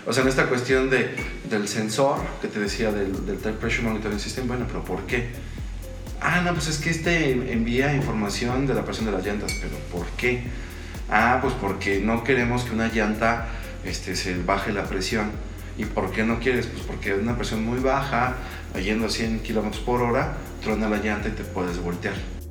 [0.06, 1.16] o sea en esta cuestión de,
[1.48, 5.30] del sensor que te decía del, del Type Pressure Monitoring System, bueno, pero ¿por qué?
[6.20, 9.74] Ah, no, pues es que este envía información de la presión de las llantas, pero
[9.90, 10.44] ¿por qué?
[11.10, 13.48] Ah, pues porque no queremos que una llanta
[13.84, 15.30] este, se baje la presión.
[15.78, 16.66] ¿Y por qué no quieres?
[16.66, 18.36] Pues porque una presión muy baja,
[18.80, 22.41] yendo a 100 km por hora, truena la llanta y te puedes voltear.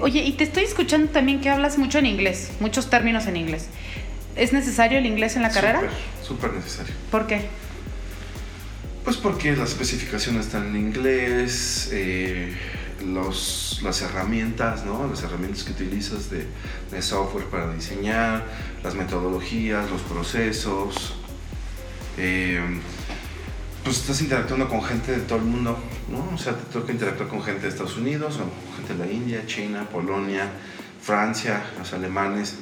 [0.00, 3.68] Oye, y te estoy escuchando también que hablas mucho en inglés, muchos términos en inglés.
[4.36, 5.82] ¿Es necesario el inglés en la carrera?
[6.22, 6.92] Súper necesario.
[7.10, 7.46] ¿Por qué?
[9.04, 12.52] Pues porque las especificaciones están en inglés, eh,
[13.06, 15.06] los, las herramientas, ¿no?
[15.06, 16.46] Las herramientas que utilizas de,
[16.90, 18.44] de software para diseñar,
[18.82, 21.14] las metodologías, los procesos.
[22.18, 22.60] Eh,
[23.84, 25.78] pues estás interactuando con gente de todo el mundo,
[26.08, 26.34] ¿no?
[26.34, 29.42] O sea, te toca interactuar con gente de Estados Unidos, o gente de la India,
[29.46, 30.48] China, Polonia,
[31.02, 32.56] Francia, los alemanes.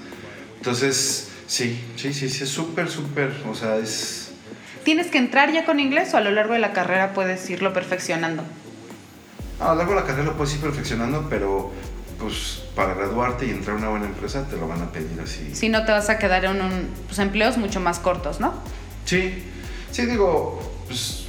[0.56, 4.32] Entonces, sí, sí, sí, sí, es súper, súper, o sea, es...
[4.84, 7.72] ¿Tienes que entrar ya con inglés o a lo largo de la carrera puedes irlo
[7.72, 8.42] perfeccionando?
[9.60, 11.72] A lo largo de la carrera lo puedes ir perfeccionando, pero
[12.18, 15.54] pues para graduarte y entrar a una buena empresa te lo van a pedir así.
[15.54, 18.54] Si no te vas a quedar en un, pues, empleos mucho más cortos, ¿no?
[19.04, 19.42] Sí,
[19.90, 21.26] sí digo, pues,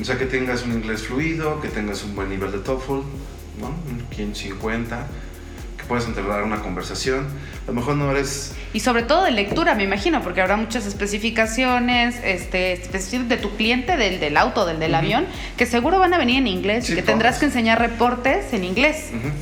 [0.00, 3.00] o sea, que tengas un inglés fluido, que tengas un buen nivel de TOEFL,
[3.58, 3.68] ¿no?
[3.68, 5.06] Un 550,
[5.78, 7.26] que puedas entablar una conversación.
[7.64, 8.54] A lo mejor no eres...
[8.72, 12.80] Y sobre todo de lectura, me imagino, porque habrá muchas especificaciones este,
[13.28, 16.46] de tu cliente, del, del auto, del del avión, que seguro van a venir en
[16.46, 19.10] inglés Sí, y que tendrás que enseñar reportes en inglés.
[19.10, 19.32] Ujú.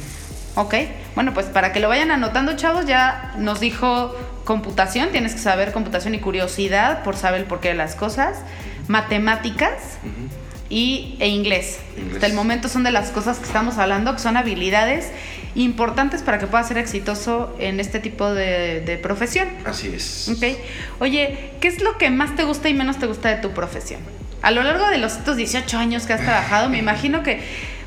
[0.57, 0.74] Ok,
[1.16, 5.72] bueno, pues para que lo vayan anotando, chavos, ya nos dijo computación, tienes que saber
[5.72, 8.38] computación y curiosidad por saber el porqué de las cosas,
[8.87, 10.29] matemáticas Ujú.
[10.75, 11.79] Y, e inglés.
[11.97, 12.15] Inglés.
[12.15, 15.13] Hasta el momento son de las cosas que estamos hablando, que son habilidades
[15.55, 19.49] importantes para que puedas ser exitoso en este tipo de, de profesión.
[19.65, 20.29] Así es.
[20.29, 20.59] Ok,
[20.99, 24.01] oye, ¿qué es lo que más te gusta y menos te gusta de tu profesión?
[24.43, 27.41] A lo largo de los estos 18 años que has trabajado, me imagino que,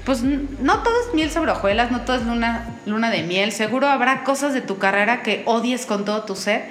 [0.06, 3.52] pues, no todo es miel sobre hojuelas, no todo es luna, luna de miel.
[3.52, 6.64] Seguro habrá cosas de tu carrera que odies con todo tu ser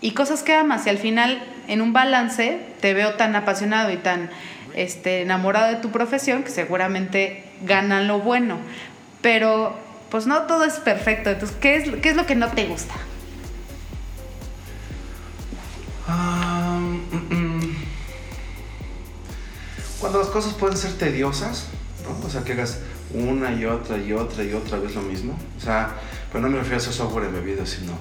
[0.00, 0.86] y cosas que amas.
[0.86, 4.30] Y al final, en un balance, te veo tan apasionado y tan
[4.74, 8.58] este, enamorado de tu profesión que seguramente ganan lo bueno.
[9.22, 9.76] Pero,
[10.10, 11.30] pues, no todo es perfecto.
[11.30, 12.94] Entonces, ¿qué es, qué es lo que no te gusta?
[16.06, 17.76] Ah, mm, mm.
[20.00, 21.66] Cuando las cosas pueden ser tediosas,
[22.04, 22.26] ¿no?
[22.26, 22.78] O sea, que hagas
[23.12, 25.38] una y otra y otra y otra vez lo mismo.
[25.56, 25.94] O sea,
[26.32, 27.92] pero no me refiero a hacer software embebido, sino,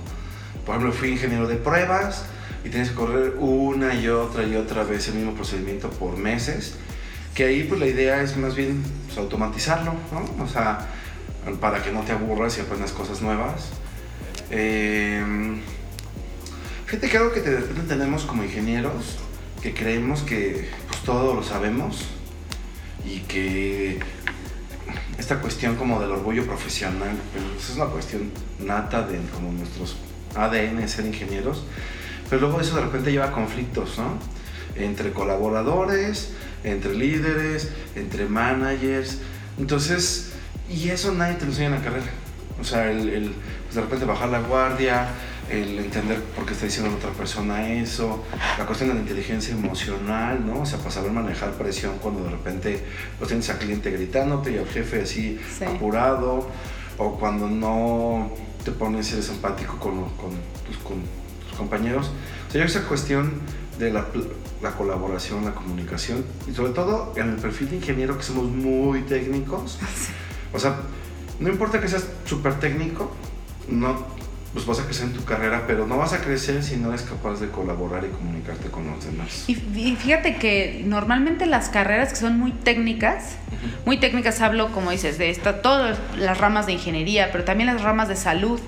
[0.66, 2.26] por ejemplo, fui ingeniero de pruebas
[2.68, 6.76] y tienes que correr una y otra y otra vez el mismo procedimiento por meses.
[7.34, 10.44] Que ahí, pues la idea es más bien pues, automatizarlo, ¿no?
[10.44, 10.88] O sea,
[11.62, 13.70] para que no te aburras y aprendas cosas nuevas.
[14.52, 15.24] Eh,
[16.88, 19.18] Fíjate que algo que de repente tenemos como ingenieros,
[19.62, 22.06] que creemos que pues, todo lo sabemos
[23.06, 24.00] y que
[25.18, 29.98] esta cuestión como del orgullo profesional, pues, es una cuestión nata de como nuestros
[30.34, 31.66] ADN ser ingenieros,
[32.30, 34.18] pero luego eso de repente lleva a conflictos, ¿no?
[34.76, 39.20] Entre colaboradores, entre líderes, entre managers,
[39.60, 40.34] entonces,
[40.70, 42.08] y eso nadie te lo enseña en la carrera.
[42.60, 45.08] O sea, el, el, pues, de repente bajar la guardia,
[45.50, 48.24] el entender por qué está diciendo la otra persona eso,
[48.58, 50.62] la cuestión de la inteligencia emocional, ¿no?
[50.62, 52.84] O sea, para saber manejar presión cuando de repente
[53.18, 55.64] pues, tienes al cliente gritándote y al jefe así Sí.
[55.64, 56.50] apurado,
[56.98, 58.32] o cuando no
[58.66, 60.32] te pones, eres empático con, con,
[60.66, 60.98] tus, con
[61.58, 62.12] compañeros.
[62.48, 63.42] O sea, yo esa cuestión
[63.80, 64.06] de la,
[64.62, 69.02] la colaboración, la comunicación, y sobre todo en el perfil de ingeniero que somos muy
[69.02, 69.80] técnicos,
[70.54, 70.78] o sea,
[71.40, 73.12] no importa que seas súper técnico,
[73.68, 74.06] no,
[74.54, 77.04] pues vas a crecer en tu carrera, pero no vas a crecer si no eres
[77.04, 79.44] capaz de colaborar y comunicarte con los demás.
[79.48, 83.36] Y, y fíjate que normalmente las carreras que son muy técnicas,
[83.86, 87.84] muy técnicas hablo, como dices, de esta, todas las ramas de ingeniería, pero también las
[87.84, 88.60] ramas de salud,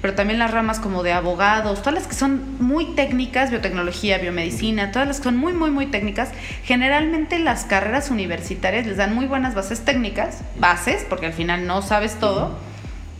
[0.00, 4.92] pero también las ramas como de abogados, todas las que son muy técnicas, biotecnología, biomedicina,
[4.92, 6.30] todas las que son muy, muy, muy técnicas,
[6.64, 11.82] generalmente las carreras universitarias les dan muy buenas bases técnicas, bases, porque al final no
[11.82, 12.58] sabes todo,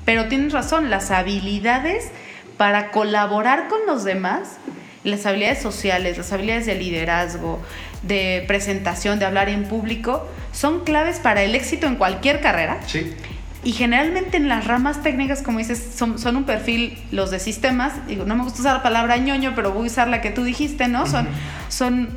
[0.04, 2.10] pero tienes razón, las habilidades
[2.56, 4.58] para colaborar con los demás,
[5.04, 7.60] las habilidades sociales, las habilidades de liderazgo,
[8.02, 12.80] de presentación, de hablar en público, son claves para el éxito en cualquier carrera.
[12.86, 13.14] Sí,
[13.62, 17.92] Y generalmente en las ramas técnicas, como dices, son, son un perfil, los de sistemas,
[18.08, 20.44] digo, no me gusta usar la palabra ñoño, pero voy a usar la que tú
[20.44, 21.06] dijiste, ¿no?
[21.06, 21.28] Son,
[21.68, 22.08] son,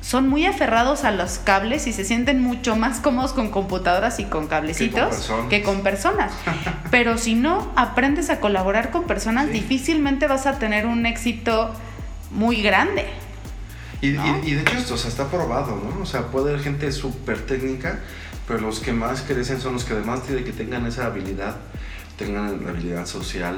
[0.00, 4.24] son muy aferrados a los cables y se sienten mucho más cómodos con computadoras y
[4.24, 6.32] con cablecitos que con personas.
[6.90, 9.52] Pero si no aprendes a colaborar con personas, Sí.
[9.52, 11.72] difícilmente vas a tener un éxito
[12.32, 13.06] muy grande.
[14.00, 14.40] y, ¿No?
[14.42, 16.02] y- y de hecho esto o sea, está probado, ¿no?
[16.02, 18.00] O sea, puede haber gente súper técnica,
[18.46, 21.56] pero los que más crecen son los que además de que tengan esa habilidad,
[22.18, 23.56] tengan la habilidad social,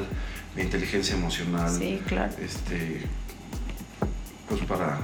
[0.57, 2.33] la inteligencia emocional, Sí, claro.
[2.41, 3.03] este,
[4.49, 4.99] pues para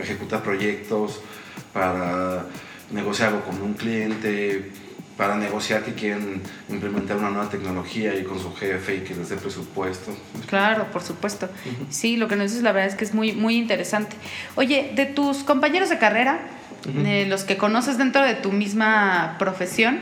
[0.00, 1.20] ejecutar proyectos,
[1.72, 2.44] para
[2.90, 4.70] negociar algo con un cliente,
[5.16, 9.28] para negociar que quieren implementar una nueva tecnología y con su jefe y que les
[9.28, 10.16] dé presupuesto.
[10.48, 11.48] Claro, por supuesto.
[11.90, 14.14] Sí, lo que nos dices la verdad es que es muy, muy interesante.
[14.54, 16.38] Oye, de tus compañeros de carrera,
[16.86, 20.00] eh, los que conoces dentro de tu misma profesión,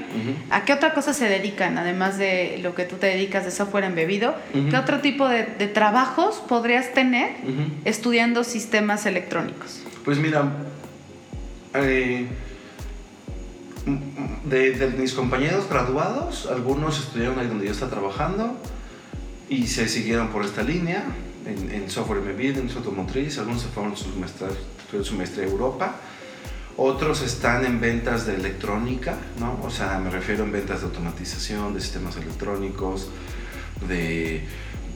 [0.50, 3.84] ¿a qué otra cosa se dedican, además de lo que tú te dedicas de software
[3.84, 4.34] embebido?
[4.52, 7.30] ¿Qué otro tipo de, trabajos podrías tener
[7.84, 9.80] estudiando sistemas electrónicos?
[10.04, 10.44] Pues mira,
[11.74, 12.26] eh,
[14.44, 18.56] de, mis compañeros graduados, algunos estudiaron ahí donde yo estaba trabajando
[19.48, 21.04] y se siguieron por esta línea
[21.46, 25.96] en, software embebido, en automotriz, algunos se fueron su maestría, Europa,
[26.76, 29.58] otros están en ventas de electrónica, ¿no?
[29.62, 33.08] O sea, me refiero en ventas de automatización, de sistemas electrónicos,
[33.88, 34.44] de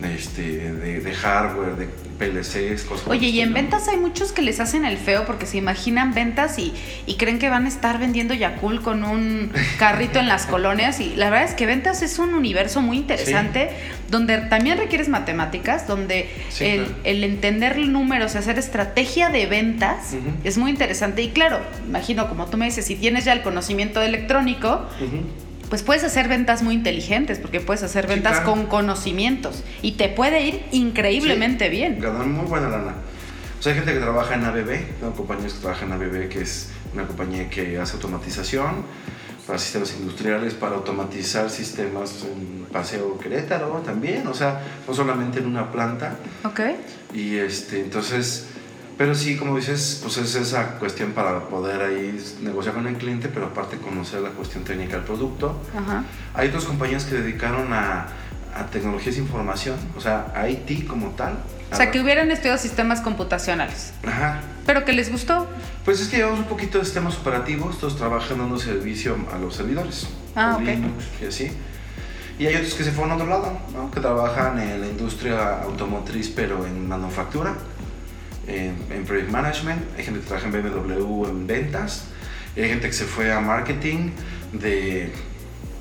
[0.02, 4.84] este, de, hardware, de PLCs, cosas Oye, y en ventas hay muchos que les hacen
[4.84, 6.72] el feo porque se imaginan ventas y,
[7.18, 11.00] creen que van a estar vendiendo Yakul con un carrito en las colonias.
[11.00, 13.70] Y la verdad es que ventas es un universo muy interesante
[14.08, 16.28] donde también requieres matemáticas, donde
[16.60, 21.22] el, entender números, hacer estrategia de ventas es muy interesante.
[21.22, 24.86] Y claro, imagino, como tú me dices, si tienes ya el conocimiento electrónico,
[25.70, 30.42] pues puedes hacer ventas muy inteligentes, porque puedes hacer ventas con conocimientos y te puede
[30.42, 32.00] ir increíblemente bien.
[32.00, 32.94] Ganar muy buena lana.
[33.58, 36.40] O sea, hay gente que trabaja en ABB, tengo compañías que trabajan en ABB, que
[36.40, 38.84] es una compañía que hace automatización
[39.46, 45.46] para sistemas industriales, para automatizar sistemas en Paseo Querétaro también, o sea, no solamente en
[45.46, 46.16] una planta.
[46.44, 46.60] Ok.
[47.14, 48.46] Y este, entonces
[49.00, 53.30] pero sí, como dices, pues es esa cuestión para poder ahí negociar con el cliente,
[53.32, 55.58] pero aparte conocer la cuestión técnica del producto.
[56.34, 58.08] Hay otras compañías que dedicaron a,
[58.54, 61.38] a tecnologías de información, o sea, a IT como tal.
[61.72, 63.94] O sea, que hubieran estudiado sistemas computacionales.
[64.06, 64.42] Ajá.
[64.66, 65.48] ¿Pero que les gustó?
[65.86, 69.56] Pues es que llevamos un poquito de sistemas operativos, todos trabajan dando servicio a los
[69.56, 70.08] servidores.
[70.36, 70.68] Ah, ok.
[71.22, 71.50] y así.
[72.38, 73.90] Y hay otros que se fueron a otro lado, ¿no?
[73.90, 77.54] que trabajan en la industria automotriz, pero en manufactura
[78.46, 82.04] en, Project Management, hay gente que trabaja en BMW en ventas,
[82.56, 84.10] hay gente que se fue a marketing
[84.52, 85.12] de...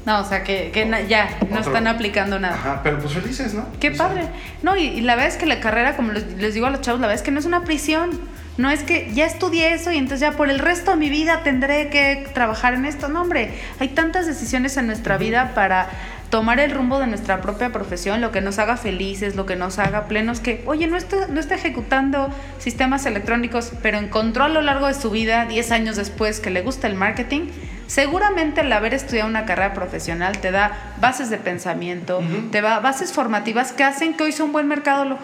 [0.06, 0.72] No, o sea, que,
[1.08, 2.56] ya no están aplicando nada.
[2.56, 3.67] Ajá, pero pues felices, ¿no?
[3.80, 4.30] Qué padre.
[4.63, 7.08] No, y, la verdad es que la carrera, como les, digo a los chavos, la
[7.08, 8.19] verdad es que no es una prisión.
[8.58, 11.43] No es que ya estudié eso y entonces ya por el resto de mi vida
[11.43, 13.08] tendré que trabajar en esto.
[13.08, 15.89] No, hombre, hay tantas decisiones en nuestra vida para
[16.30, 19.80] tomar el rumbo de nuestra propia profesión, lo que nos haga felices, lo que nos
[19.80, 24.62] haga plenos, que, oye, no está, no está ejecutando sistemas electrónicos, pero encontró a lo
[24.62, 27.48] largo de su vida, 10 años después, que le gusta el marketing,
[27.88, 33.12] seguramente el haber estudiado una carrera profesional te da bases de pensamiento, te da bases
[33.12, 35.20] formativas que hacen que hoy sea un buen mercadólogo.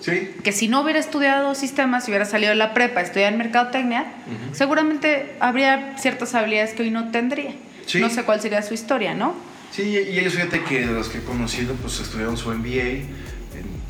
[0.00, 0.30] Sí.
[0.44, 4.04] Que si no hubiera estudiado sistemas, si hubiera salido de la prepa, estudiar en mercadotecnia,
[4.52, 7.54] seguramente habría ciertas habilidades que hoy no tendría.
[7.98, 9.34] No sé cuál sería su historia, ¿no?
[9.70, 13.06] Sí, y ellos fíjate que de los que he conocido, pues estudiaron su MBA en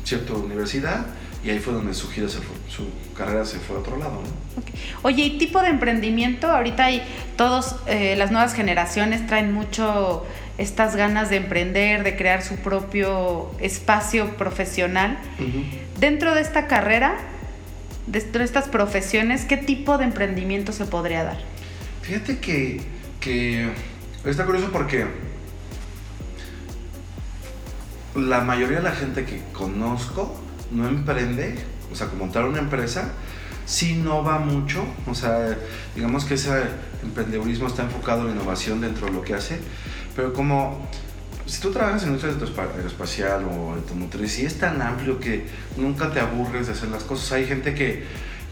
[0.03, 1.05] cierta universidad
[1.43, 2.43] y ahí fue donde su gira, su
[3.15, 4.63] carrera se fue a otro lado, ¿no?
[5.03, 6.51] Oye, ¿y tipo de emprendimiento?
[6.51, 7.01] Ahorita hay
[7.35, 10.25] todos, eh, las nuevas generaciones traen mucho
[10.57, 15.17] estas ganas de emprender, de crear su propio espacio profesional.
[15.99, 17.15] Dentro de esta carrera,
[18.07, 21.37] dentro de estas profesiones, ¿qué tipo de emprendimiento se podría dar?
[22.01, 22.81] Fíjate que,
[23.19, 23.69] que
[24.25, 25.05] está curioso porque
[28.17, 30.35] la mayoría de la gente que conozco
[30.71, 31.55] no emprende,
[31.91, 33.11] o sea, como montar una empresa,
[33.65, 35.57] sí no va mucho, o sea,
[35.95, 36.63] digamos que ese
[37.03, 39.59] emprendedurismo está enfocado en innovación dentro de lo que hace,
[40.15, 40.87] pero como
[41.45, 42.33] si tú trabajas en industria
[42.75, 45.45] aeroespacial o automotriz, sí es tan amplio que
[45.77, 47.31] nunca te aburres de hacer las cosas.
[47.31, 48.03] Hay gente que,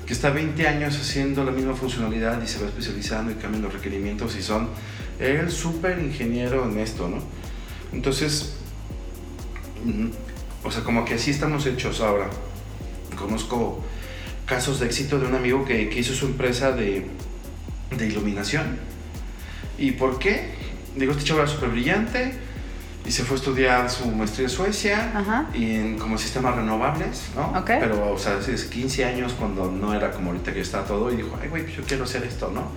[0.06, 3.74] que está 20 años haciendo la misma funcionalidad y se va especializando y cambian los
[3.74, 4.70] requerimientos y son
[5.20, 7.18] el súper ingeniero en esto, ¿no?
[7.92, 8.55] Entonces,
[10.64, 12.30] o sea, como que así estamos hechos ahora.
[13.18, 13.84] Conozco
[14.46, 17.08] casos de éxito de un amigo que, hizo su empresa de,
[18.00, 18.78] iluminación.
[19.78, 20.54] ¿Y por qué?
[20.96, 22.34] Digo, este chaval era súper brillante
[23.06, 27.64] y se fue a estudiar su maestría en Suecia y en como sistemas renovables, ¿no?
[27.66, 31.18] Pero, o sea, hace 15 años cuando no era como ahorita que está todo y
[31.18, 32.72] dijo, ay, güey, pues yo quiero hacer esto, ¿no?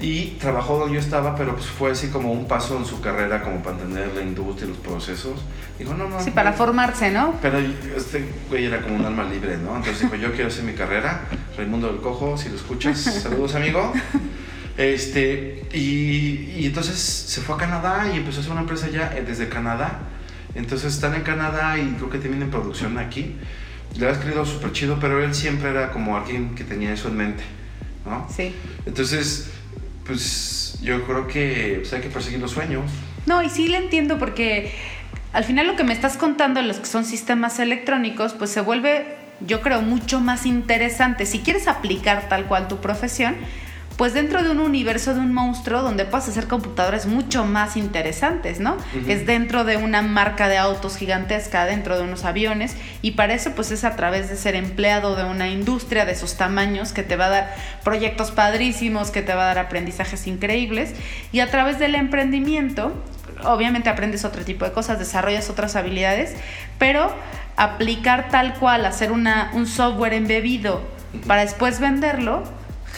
[0.00, 3.42] Y trabajó donde yo estaba, pero pues fue así como un paso en su carrera
[3.42, 5.40] como para entender la industria y los procesos.
[5.78, 6.20] Dijo, no, no.
[6.20, 7.34] Sí, para formarse, ¿no?
[7.42, 9.76] Pero este güey era como un alma libre, ¿no?
[9.76, 11.22] Entonces dijo, yo quiero hacer mi carrera,
[11.56, 13.92] Raimundo del Cojo, si lo escuchas, saludos amigo.
[14.76, 19.12] Este, y, y, entonces se fue a Canadá y empezó a hacer una empresa ya
[19.16, 20.02] eh, desde Canadá.
[20.54, 23.34] Entonces están en Canadá y creo que tienen producción aquí.
[23.96, 27.16] Le ha escrito súper chido, pero él siempre era como alguien que tenía eso en
[27.16, 27.42] mente,
[28.06, 28.28] ¿no?
[28.30, 28.54] Sí.
[28.86, 29.50] Entonces
[30.08, 32.90] pues yo creo que pues, hay que perseguir los sueños.
[33.26, 34.72] No, y sí le entiendo porque
[35.32, 39.04] al final lo que me estás contando, los que son sistemas electrónicos, pues se vuelve,
[39.40, 41.26] yo creo, mucho más interesante.
[41.26, 43.36] Si quieres aplicar tal cual tu profesión,
[43.98, 48.60] pues dentro de un universo de un monstruo donde puedes hacer computadoras mucho más interesantes,
[48.60, 48.76] ¿no?
[49.08, 53.50] Es dentro de una marca de autos gigantesca, dentro de unos aviones, y para eso
[53.56, 57.16] pues es a través de ser empleado de una industria de esos tamaños que te
[57.16, 60.94] va a dar proyectos padrísimos, que te va a dar aprendizajes increíbles,
[61.32, 62.92] y a través del emprendimiento,
[63.42, 66.36] obviamente aprendes otro tipo de cosas, desarrollas otras habilidades,
[66.78, 67.12] pero
[67.56, 70.82] aplicar tal cual, hacer una, un software embebido
[71.26, 72.44] para después venderlo,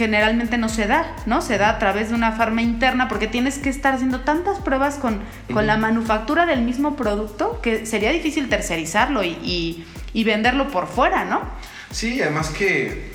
[0.00, 1.42] generalmente no se da, ¿no?
[1.42, 4.94] Se da a través de una farma interna porque tienes que estar haciendo tantas pruebas
[4.94, 5.20] con,
[5.52, 9.84] con la manufactura del mismo producto que sería difícil tercerizarlo y,
[10.14, 11.42] y, venderlo por fuera, ¿no?
[11.90, 13.10] Sí, además que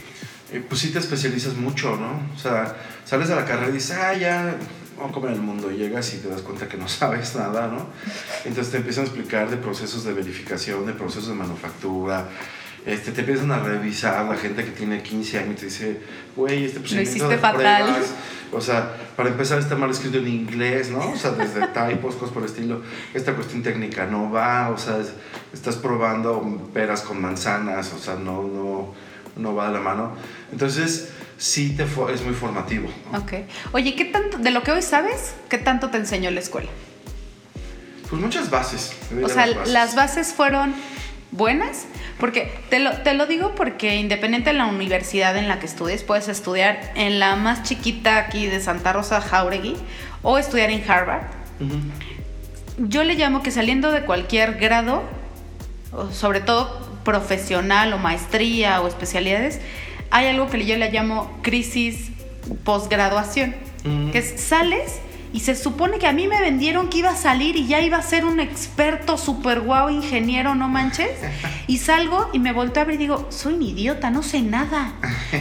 [0.53, 2.19] eh, pues sí te especializas mucho, ¿no?
[2.35, 4.55] O sea, sales de la carrera y dices, ah, ya
[4.95, 7.67] vamos a comer el mundo, y llegas y te das cuenta que no sabes nada,
[7.67, 7.87] ¿no?
[8.45, 12.27] Entonces te empiezan a explicar de procesos de verificación, de procesos de manufactura,
[12.85, 16.01] este, te empiezan a revisar la gente que tiene 15 años y te dice,
[16.35, 17.83] güey, este procedimiento de fatal.
[17.83, 18.13] pruebas,
[18.51, 21.11] o sea, para empezar está mal escrito en inglés, ¿no?
[21.11, 22.81] O sea, desde typos, cosas por el estilo,
[23.13, 24.97] esta cuestión técnica no va, o sea,
[25.51, 28.93] estás probando peras con manzanas, o sea, no, no,
[29.35, 30.11] no va de la mano.
[30.51, 32.87] Entonces, sí te es muy formativo.
[33.13, 33.33] Ok.
[33.73, 36.69] Oye, ¿qué tanto, de lo que hoy sabes, qué tanto te enseñó la escuela?
[38.09, 38.93] Pues muchas bases.
[39.23, 40.33] O sea, las bases.
[40.33, 40.75] fueron
[41.35, 41.85] buenas,
[42.19, 46.03] porque te lo, te lo digo porque independiente de la universidad en la que estudies,
[46.03, 49.75] puedes estudiar en la más chiquita aquí de Santa Rosa Jauregui
[50.21, 51.23] o estudiar en Harvard.
[52.77, 55.03] Yo le llamo que saliendo de cualquier grado,
[56.11, 59.61] sobre todo profesional o maestría o especialidades,
[60.11, 62.11] hay algo que yo le llamo crisis
[62.63, 63.55] posgraduación,
[64.11, 64.99] que sales
[65.35, 67.97] y se supone que a mí me vendieron que iba a salir y ya iba
[67.97, 71.11] a ser un experto super guau ingeniero, no manches.
[71.67, 74.93] Y salgo y me volteo a ver y digo, soy un idiota, no sé nada.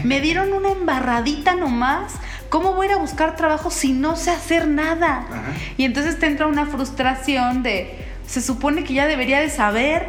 [0.02, 2.14] Me dieron una embarradita nomás.
[2.48, 5.26] ¿Cómo voy a ir a buscar trabajo si no sé hacer nada?
[5.76, 10.08] Y entonces te entra una frustración de, se supone que ya debería de saber,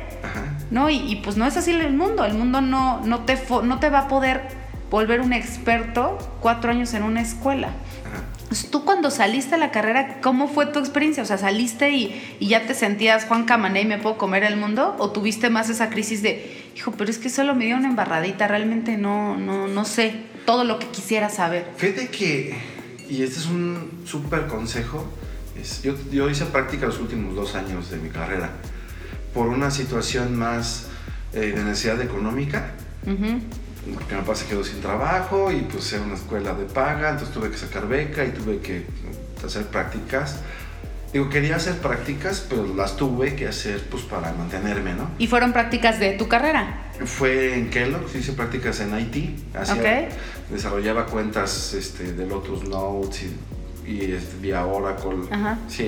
[0.72, 0.90] ¿no?
[0.90, 2.26] Y, pues no es así el mundo.
[2.26, 4.48] El mundo no, no, te, no te va a poder
[4.90, 7.70] volver un experto cuatro años en una escuela.
[8.48, 11.24] Pues, tú cuando saliste a la carrera, ¿cómo fue tu experiencia?
[11.24, 14.96] O sea, ¿saliste y, ya te sentías Juan Camané y me puedo comer el mundo?
[15.00, 18.48] ¿O tuviste más esa crisis de, hijo, pero es que solo me dio una embarradita,
[18.48, 20.16] realmente no, no, no sé
[20.46, 21.68] todo lo que quisiera saber?
[21.76, 22.56] Fíjate que,
[23.10, 25.06] y este es un súper consejo,
[25.84, 28.52] yo, yo, hice práctica los últimos dos años de mi carrera
[29.34, 30.88] por una situación más
[31.34, 32.74] eh, de necesidad económica
[33.94, 37.34] porque mi papá se quedó sin trabajo y pues era una escuela de paga, entonces
[37.34, 38.86] tuve que sacar beca y tuve que
[39.46, 40.38] hacer prácticas.
[41.14, 45.12] Digo, quería hacer prácticas, pero las tuve que hacer pues para mantenerme, ¿no?
[45.18, 46.92] ¿Y fueron prácticas de tu carrera?
[47.06, 50.10] Fue en Kellogg, hice prácticas en IT, hacía,
[50.50, 53.24] desarrollaba cuentas este, de Lotus Notes
[53.86, 55.30] y, y este, vía Oracle.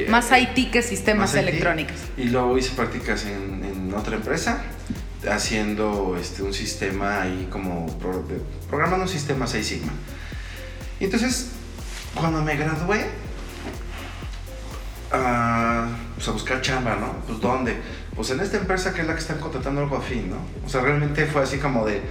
[0.07, 1.97] más IT que sistemas electrónicos.
[2.15, 4.63] Y luego hice prácticas en, en otra empresa
[5.30, 7.88] haciendo este, un sistema ahí como
[8.70, 9.91] programando un sistema 6 Sigma.
[10.99, 11.51] Y entonces,
[12.13, 13.05] cuando me gradué,
[15.13, 17.13] uh, pues a buscar chamba, ¿no?
[17.26, 17.76] Pues ¿dónde?
[18.15, 20.38] Pues en esta empresa que es la que están contratando algo afín, ¿no?
[20.65, 22.01] O sea, realmente fue así como de,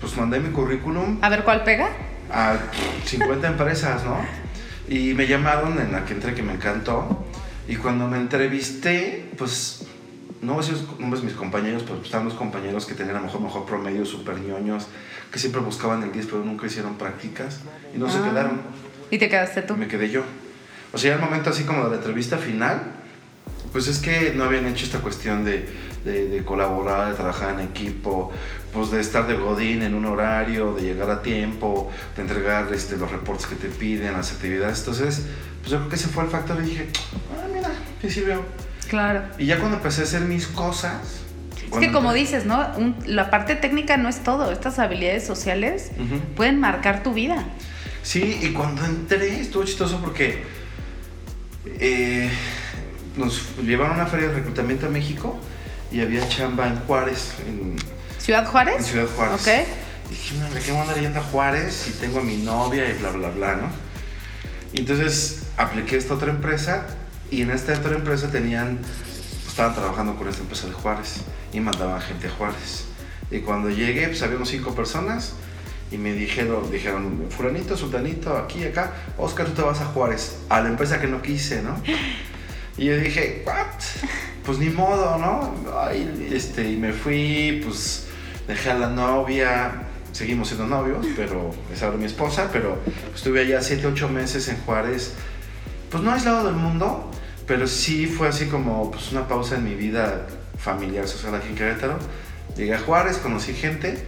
[0.00, 1.18] pues mandé mi currículum.
[1.22, 1.90] A ver cuál pega.
[2.30, 2.56] A
[3.04, 4.18] 50 empresas, ¿no?
[4.88, 7.24] Y me llamaron en la que entré que me encantó.
[7.68, 9.86] Y cuando me entrevisté, pues
[10.42, 13.26] no voy a decir nombres mis compañeros, pero estaban los compañeros que tenían a lo
[13.26, 14.88] mejor mejor promedio, super ñoños,
[15.30, 17.60] que siempre buscaban el 10, pero nunca hicieron prácticas
[17.94, 18.28] y no se ah.
[18.28, 18.60] quedaron.
[19.10, 19.76] ¿Y te quedaste tú?
[19.76, 20.22] Me quedé yo.
[20.92, 22.82] O sea, el momento así como de la entrevista final,
[23.70, 25.68] pues es que no habían hecho esta cuestión de,
[26.04, 28.32] de, colaborar, de trabajar en equipo,
[28.72, 32.96] pues de estar de godín en un horario, de llegar a tiempo, de entregar este,
[32.96, 34.80] los reportes que te piden, las actividades.
[34.80, 35.22] Entonces,
[35.60, 36.88] pues yo creo que ese fue el factor y dije,
[37.32, 37.70] ah, mira,
[38.00, 38.42] sí sirvió.
[38.92, 39.22] Claro.
[39.38, 40.98] Y ya cuando empecé a hacer mis cosas...
[41.72, 42.68] Es que como dices, ¿no?
[43.06, 44.52] la parte técnica no es todo.
[44.52, 45.92] Estas habilidades sociales
[46.36, 47.42] pueden marcar tu vida.
[48.02, 50.42] Sí, y cuando entré estuvo chistoso porque
[51.64, 52.30] eh,
[53.16, 55.38] nos llevaron a una feria de reclutamiento a México
[55.90, 57.32] y había chamba en Juárez.
[57.48, 57.76] En,
[58.18, 58.76] ¿Ciudad Juárez?
[58.76, 59.40] En Ciudad Juárez.
[59.40, 59.48] Ok.
[60.10, 61.88] Y dije, ¿de qué voy a andar a Juárez?
[61.88, 63.68] Y tengo a mi novia y bla, bla, bla, ¿no?
[64.74, 66.98] Y entonces apliqué esta otra empresa
[67.32, 68.78] y en esta otra empresa tenían,
[69.48, 72.84] estaban trabajando con esta empresa de Juárez y mandaban gente a Juárez.
[73.30, 75.32] Y cuando llegué, pues habíamos cinco personas
[75.90, 80.60] y me dijeron, dijeron, fulanito, sultanito, aquí, acá, Oscar, tú te vas a Juárez, a
[80.60, 81.80] la empresa que no quise, ¿no?
[82.76, 83.82] Y yo dije, ¿what?
[84.44, 85.54] Pues ni modo, ¿no?
[85.78, 88.08] Ay, este, y me fui, pues
[88.46, 92.78] dejé a la novia, seguimos siendo novios, pero es ahora mi esposa, pero
[93.14, 95.14] estuve allá 7, 8 meses en Juárez,
[95.90, 97.10] pues no aislado del mundo,
[97.46, 100.26] pero sí fue así como pues, una pausa en mi vida
[100.58, 101.98] familiar, social aquí en Querétaro.
[102.56, 104.04] Llegué a Juárez, conocí gente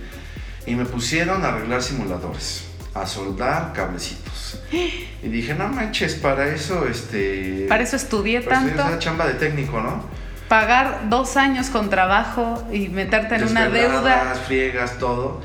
[0.67, 2.65] y me pusieron a arreglar simuladores,
[2.95, 4.61] a soldar cablecitos.
[4.71, 7.67] Y dije, no manches, para eso, este...
[7.69, 8.85] Para eso estudié pues, tanto.
[8.85, 10.05] Una chamba de técnico, ¿no?
[10.49, 14.35] Pagar dos años con trabajo y meterte en una deuda.
[14.47, 15.41] friegas, todo.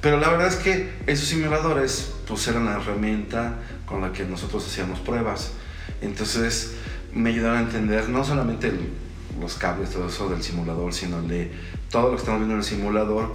[0.00, 3.54] Pero la verdad es que esos simuladores, pues eran la herramienta
[3.86, 5.52] con la que nosotros hacíamos pruebas.
[6.02, 6.74] Entonces
[7.14, 8.72] me ayudaron a entender no solamente
[9.40, 11.52] los cables, todo eso del simulador, sino de
[11.90, 13.34] todo lo que estamos viendo en el simulador,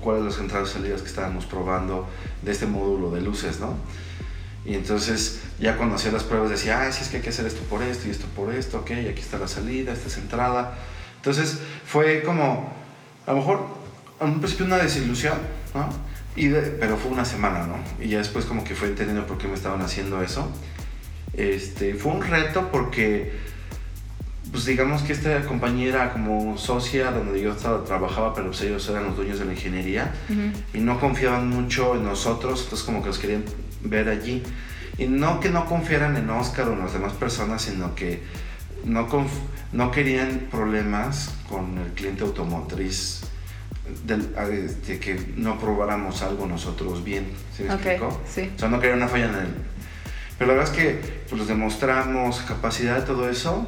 [0.00, 2.08] cuáles las entradas y salidas que estábamos probando
[2.42, 3.76] de este módulo de luces, ¿no?
[4.64, 7.46] Y entonces ya cuando hacía las pruebas decía, ah, sí es que hay que hacer
[7.46, 10.78] esto por esto y esto por esto, ok, aquí está la salida, esta es entrada.
[11.16, 12.72] Entonces fue como,
[13.26, 13.66] a lo mejor,
[14.20, 15.38] a un principio una desilusión,
[15.74, 15.88] ¿no?
[16.34, 17.76] Y pero fue una semana, ¿no?
[18.02, 20.48] Y ya después como que fue entendiendo por qué me estaban haciendo eso.
[21.34, 23.32] Este, fue un reto porque,
[24.50, 28.86] pues digamos que esta compañía era como socia donde yo estaba, trabajaba, pero pues ellos
[28.88, 30.12] eran los dueños de la ingeniería
[30.74, 33.44] y no confiaban mucho en nosotros, entonces como que los querían
[33.82, 34.42] ver allí.
[34.98, 38.22] Y no que no confiaran en Oscar o en las demás personas, sino que
[38.84, 39.08] no,
[39.72, 43.22] no querían problemas con el cliente automotriz
[44.04, 47.26] de, que no probáramos algo nosotros bien.
[47.56, 48.20] ¿Sí me explico?
[48.28, 48.50] Sí.
[48.54, 49.54] O sea, no querían una falla en el,
[50.42, 53.64] pero la verdad es que pues, les demostramos capacidad de todo eso.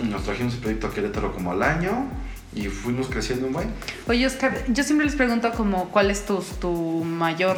[0.00, 2.06] Nos trajimos el proyecto a Querétaro como al año
[2.54, 3.72] y fuimos creciendo un buen.
[4.06, 6.70] Oye, Oscar, yo siempre les pregunto como cuál es tu, tu
[7.02, 7.56] mayor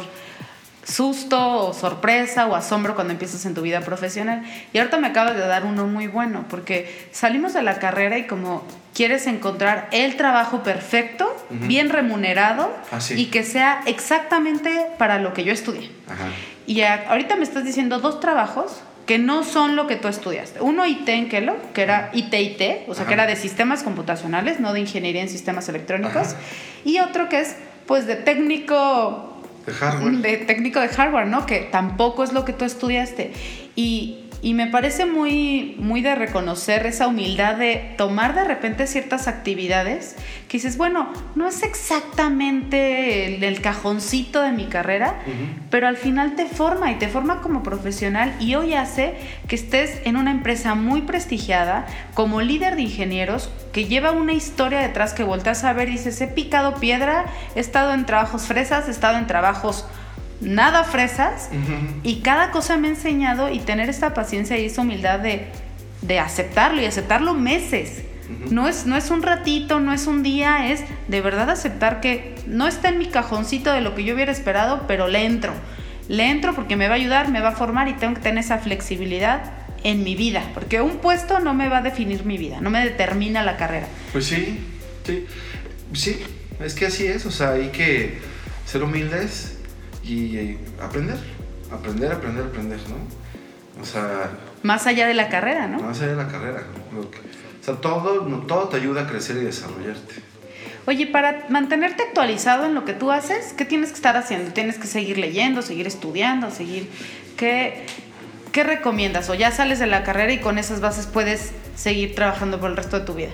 [0.83, 4.43] susto o sorpresa o asombro cuando empiezas en tu vida profesional.
[4.73, 8.25] Y ahorita me acabas de dar uno muy bueno, porque salimos de la carrera y
[8.25, 15.35] como quieres encontrar el trabajo perfecto, bien remunerado ah, y que sea exactamente para lo
[15.35, 15.91] que yo estudié.
[16.07, 16.25] Ajá.
[16.67, 20.59] Y ahorita me estás diciendo dos trabajos que no son lo que tú estudiaste.
[20.61, 24.73] Uno IT en Kellogg, que era IT-IT, o sea, que era de sistemas computacionales, no
[24.73, 26.35] de ingeniería en sistemas electrónicos.
[26.83, 27.55] Y otro que es,
[27.85, 29.41] pues, de técnico...
[29.65, 30.13] De hardware.
[30.17, 31.45] De técnico de hardware, ¿no?
[31.45, 33.31] Que tampoco es lo que tú estudiaste.
[33.77, 39.27] Y y me parece muy, muy de reconocer esa humildad de tomar de repente ciertas
[39.27, 40.15] actividades
[40.47, 45.15] que dices, bueno, no es exactamente el, cajoncito de mi carrera,
[45.69, 49.15] pero al final te forma y te forma como profesional y hoy hace
[49.47, 54.79] que estés en una empresa muy prestigiada como líder de ingenieros que lleva una historia
[54.79, 57.25] detrás que volteas a ver y dices, he picado piedra,
[57.55, 59.85] he estado en trabajos fresas, he estado en trabajos
[60.41, 61.49] nada fresas
[62.03, 65.47] y cada cosa me ha enseñado y tener esta paciencia y esa humildad de,
[66.01, 68.03] de aceptarlo y aceptarlo meses.
[68.51, 72.35] no, es, no es un ratito, no es un día, es de verdad aceptar que
[72.45, 75.53] no está en mi cajoncito de lo que yo hubiera esperado, pero le entro.
[76.07, 78.43] Le entro porque me va a ayudar, me va a formar y tengo que tener
[78.43, 79.51] esa flexibilidad
[79.83, 82.83] en mi vida, porque un puesto no me va a definir mi vida, no me
[82.83, 83.87] determina la carrera.
[84.11, 84.59] Pues sí,
[85.05, 85.25] sí,
[85.93, 86.19] sí,
[86.59, 88.17] es que así es, o sea, hay que
[88.65, 89.56] ser humildes
[90.07, 91.17] y aprender,
[91.71, 93.81] aprender, aprender, aprender, ¿no?
[93.81, 94.31] O sea...
[94.63, 95.79] Más allá de la carrera, ¿no?
[95.79, 96.63] Más allá de la carrera.
[96.97, 100.15] o sea, todo, todo te ayuda a crecer y desarrollarte.
[100.85, 104.53] Oye, para mantenerte actualizado en lo que tú haces, ¿qué tienes que estar haciendo?
[104.53, 106.89] ¿Tienes que seguir leyendo, seguir estudiando, seguir...
[107.35, 107.85] ¿Qué,
[108.51, 109.29] qué recomiendas?
[109.29, 112.77] ¿O ya sales de la carrera y con esas bases puedes seguir trabajando por el
[112.77, 113.31] resto de tu vida?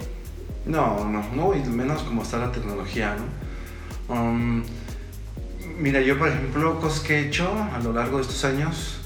[0.66, 4.16] No, no, no, y menos como está la tecnología, ¿no?
[4.16, 4.64] Um,
[5.84, 9.00] Mira, yo por ejemplo, cosas que he hecho a lo largo de estos años,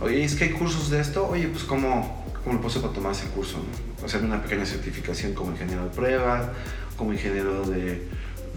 [0.00, 3.10] oye, es que hay cursos de esto, oye, pues cómo, cómo lo puedo para tomar
[3.10, 4.06] ese curso, ¿no?
[4.06, 6.52] Hacer una pequeña certificación como ingeniero de prueba,
[6.96, 8.06] como ingeniero de,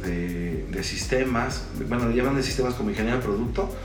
[0.04, 3.76] de, sistemas, bueno, le llaman de sistemas como ingeniero de producto.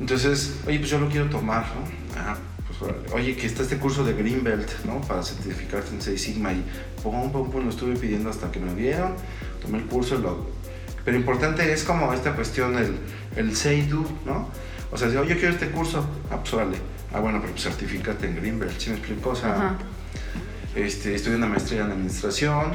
[0.00, 2.18] Entonces, oye, pues yo lo quiero tomar, ¿no?
[2.18, 2.38] Ah,
[2.78, 5.02] pues, oye, que está este curso de Greenbelt, ¿no?
[5.02, 6.64] Para certificarte en Seis Sigma y
[7.02, 9.14] pum, pum, pum, lo estuve pidiendo hasta que me lo dieron,
[9.60, 10.55] tomé el curso, lo
[11.06, 12.96] pero importante es como esta cuestión, el,
[13.36, 14.50] el say do, ¿no?
[14.90, 16.80] O sea, si yo quiero este curso, ah, pues.
[17.14, 19.30] Ah, bueno, pero pues certifícate en Greenbelt, ¿sí me explico?
[19.30, 19.76] O sea,
[20.74, 22.72] este, estudié una maestría en administración.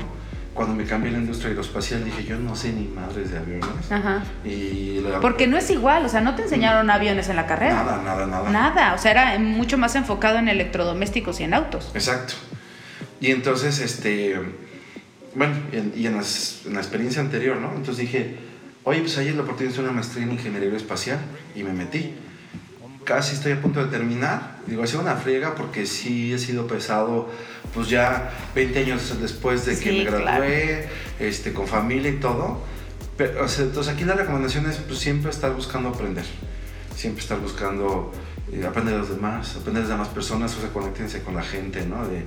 [0.54, 3.92] Cuando me cambié a la industria aeroespacial dije, yo no sé ni madres de aviones.
[3.92, 4.24] Ajá.
[4.46, 6.90] Y Porque no es igual, o sea, no te enseñaron mm.
[6.90, 7.84] aviones en la carrera.
[7.84, 8.50] Nada, nada, nada.
[8.50, 11.92] Nada, o sea, era mucho más enfocado en electrodomésticos y en autos.
[11.96, 12.36] Exacto.
[13.20, 14.40] Y entonces, este
[15.36, 15.56] bueno,
[15.96, 17.70] y en, la experiencia anterior, ¿no?
[17.70, 18.36] Entonces dije,
[18.84, 21.20] oye, pues ahí es la oportunidad de hacer una maestría en ingeniería espacial
[21.56, 22.14] y me metí.
[23.04, 24.60] Casi estoy a punto de terminar.
[24.68, 27.30] Digo, ha sido una friega porque sí he sido pesado,
[27.74, 30.88] pues ya 20 años después de que me gradué,
[31.20, 32.62] este, con familia y todo.
[33.18, 36.26] Pero, o sea, entonces aquí la recomendación es pues, siempre estar buscando aprender.
[36.96, 38.12] Siempre estar buscando
[38.52, 41.44] eh, aprender de los demás, aprender de las demás personas, o sea, conéctense con la
[41.44, 42.08] gente, ¿no?
[42.08, 42.24] De,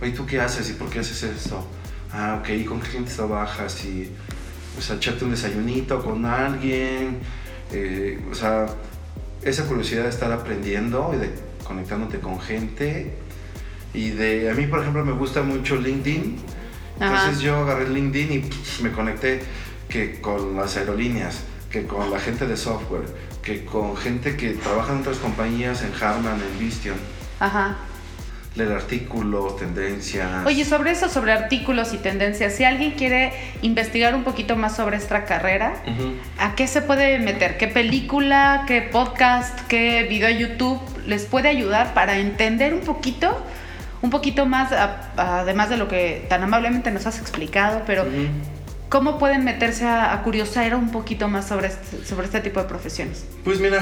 [0.00, 1.66] oye, ¿tú qué haces y por qué haces esto?
[2.16, 3.84] Ah, ok, ¿y con qué clientes trabajas?
[3.84, 4.08] Y,
[4.78, 7.18] o sea, echarte un desayunito con alguien,
[7.72, 8.66] eh, o sea,
[9.42, 11.34] esa curiosidad de estar aprendiendo y de
[11.64, 13.16] conectándote con gente.
[13.92, 16.36] Y de, a mí, por ejemplo, me gusta mucho LinkedIn.
[17.00, 19.42] Entonces yo agarré LinkedIn y me conecté
[19.88, 23.06] que con las aerolíneas, que con la gente de software,
[23.42, 26.96] que con gente que trabaja en otras compañías, en Harman, en Vistion.
[27.40, 27.76] Ajá.
[28.56, 30.46] Leer artículos, tendencias.
[30.46, 33.32] Oye, sobre eso, sobre artículos y tendencias, si alguien quiere
[33.62, 35.82] investigar un poquito más sobre esta carrera,
[36.38, 37.58] ¿a qué se puede meter?
[37.58, 43.44] ¿Qué película, qué podcast, qué video YouTube les puede ayudar para entender un poquito?
[44.02, 44.70] Un poquito más,
[45.16, 48.04] además de lo que tan amablemente nos has explicado, pero
[48.94, 52.66] ¿Cómo pueden meterse a, a, curiosar un poquito más sobre este, sobre este tipo de
[52.68, 53.24] profesiones?
[53.42, 53.80] Pues mira,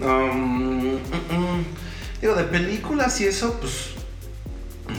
[0.00, 1.64] um, mm, mm,
[2.22, 3.97] digo, de películas y eso, pues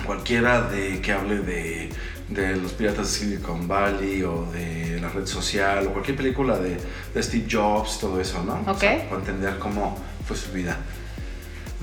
[0.10, 1.90] cualquiera de que hable de,
[2.30, 6.80] de, los piratas de Silicon Valley o de la red social o cualquier película de,
[7.14, 8.56] de Steve Jobs, todo eso, ¿no?
[8.72, 8.84] Ok.
[9.08, 10.78] para entender cómo fue su vida.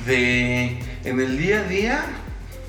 [0.05, 2.05] De, en el día a día,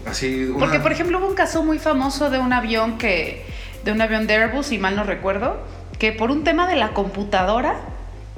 [0.05, 0.43] así...
[0.43, 0.59] Una...
[0.59, 3.43] Porque, por ejemplo, hubo un caso muy famoso de un avión que
[3.83, 5.59] de un avión de Airbus, si mal no recuerdo,
[5.97, 7.79] que por un tema de la computadora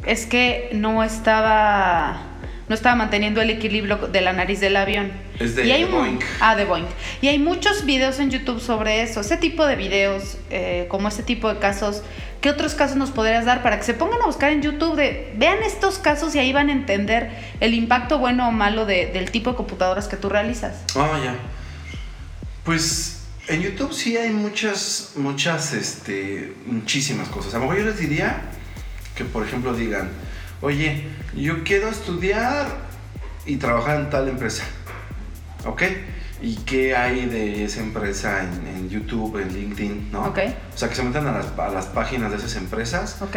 [0.05, 2.28] es que no estaba
[2.69, 5.11] no estaba manteniendo el equilibrio de la nariz del avión.
[5.39, 6.19] Es de, y hay Boeing.
[6.39, 6.85] Ah, de Boeing.
[7.19, 11.23] Y hay muchos videos en YouTube sobre eso, ese tipo de videos, eh, como ese
[11.23, 12.03] tipo de casos.
[12.41, 15.33] ¿Qué otros casos nos podrías dar para que se pongan a buscar en YouTube de
[15.35, 19.31] vean estos casos y ahí van a entender el impacto bueno o malo de, del
[19.31, 20.83] tipo de computadoras que tú realizas?
[20.95, 21.35] Ah, ya.
[22.63, 27.55] Pues en YouTube sí hay muchas, muchas, este, muchísimas cosas.
[27.55, 28.41] A lo mejor yo les diría
[29.15, 30.09] que, por ejemplo, digan,
[30.61, 32.67] oye, yo quiero estudiar
[33.45, 34.63] y trabajar en tal empresa.
[35.65, 35.83] ¿Ok?
[36.41, 40.21] ¿Y qué hay de esa empresa en, YouTube, en LinkedIn, no?
[40.21, 40.39] Ok.
[40.73, 43.21] O sea, que se metan a las, a las páginas de esas empresas.
[43.21, 43.35] Ok.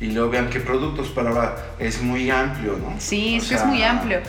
[0.00, 2.94] Y luego vean qué productos, pero ahora es muy amplio, ¿no?
[2.98, 4.20] Sí, es que es muy amplio.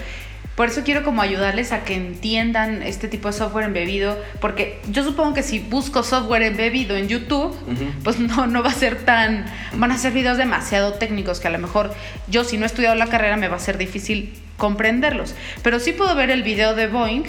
[0.58, 5.04] Por eso quiero como ayudarles a que entiendan este tipo de software embebido, porque yo
[5.04, 7.56] supongo que si busco software embebido en YouTube,
[8.04, 9.46] pues no, no va a ser tan,
[9.76, 11.94] van a ser videos demasiado técnicos que a lo mejor
[12.28, 15.36] yo si no he estudiado la carrera me va a ser difícil comprenderlos.
[15.62, 17.26] Pero sí puedo ver el video de Boeing,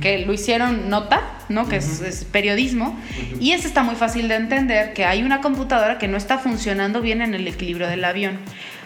[0.00, 1.68] que lo hicieron nota, ¿no?
[1.68, 2.98] Que es, es, periodismo,
[3.38, 7.00] y ese está muy fácil de entender, que hay una computadora que no está funcionando
[7.00, 8.40] bien en el equilibrio del avión.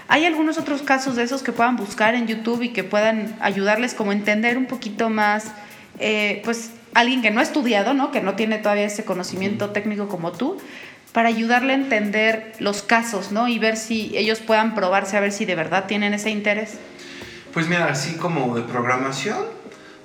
[0.09, 3.93] ¿Hay algunos otros casos de esos que puedan buscar en YouTube y que puedan ayudarles
[3.93, 5.53] como a entender un poquito más,
[5.99, 8.11] eh, pues alguien que no ha estudiado, ¿no?
[8.11, 10.57] Que no tiene todavía ese conocimiento técnico como tú,
[11.13, 13.49] para ayudarle a entender los casos, ¿no?
[13.49, 16.79] Y ver si ellos puedan probarse a ver si de verdad tienen ese interés.
[17.53, 19.45] Pues mira, así como de programación,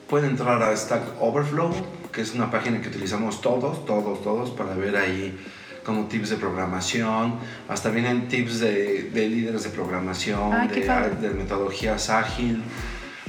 [0.09, 1.73] pueden entrar a Stack Overflow,
[2.11, 5.37] que es una página que utilizamos todos, todos, todos, para ver ahí
[5.83, 7.35] como tips de programación,
[7.67, 10.81] hasta vienen tips de, de líderes de programación, de,
[11.21, 12.63] de, metodologías ágil.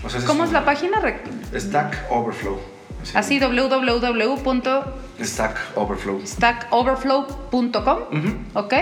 [0.05, 1.01] O sea, ¿Cómo es, la página?
[1.55, 2.75] Stack Overflow.
[3.13, 6.27] Así, www.stackoverflow.
[6.27, 7.99] Stackoverflow.com.
[8.55, 8.75] Ok.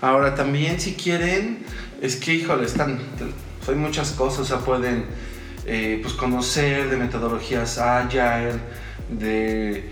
[0.00, 1.64] Ahora también si quieren,
[2.00, 2.98] es que híjole, están,
[3.68, 5.04] hay muchas cosas, o sea, pueden
[5.66, 8.58] eh, pues conocer de metodologías agile,
[9.08, 9.90] de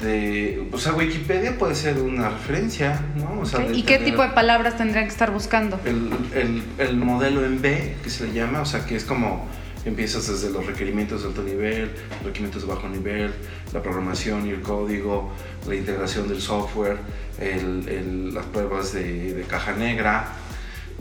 [0.00, 3.40] de, o sea, Wikipedia puede ser una referencia, ¿no?
[3.40, 5.78] O sea, ¿Y qué tipo de palabras tendrían que estar buscando?
[5.84, 9.46] El, el, el, modelo en B, que se le llama, o sea, que es como
[9.84, 11.90] empiezas desde los requerimientos de alto nivel,
[12.24, 13.32] requerimientos de bajo nivel,
[13.72, 15.32] la programación y el código,
[15.66, 16.98] la integración del software,
[17.40, 20.32] el, las pruebas de, de, caja negra,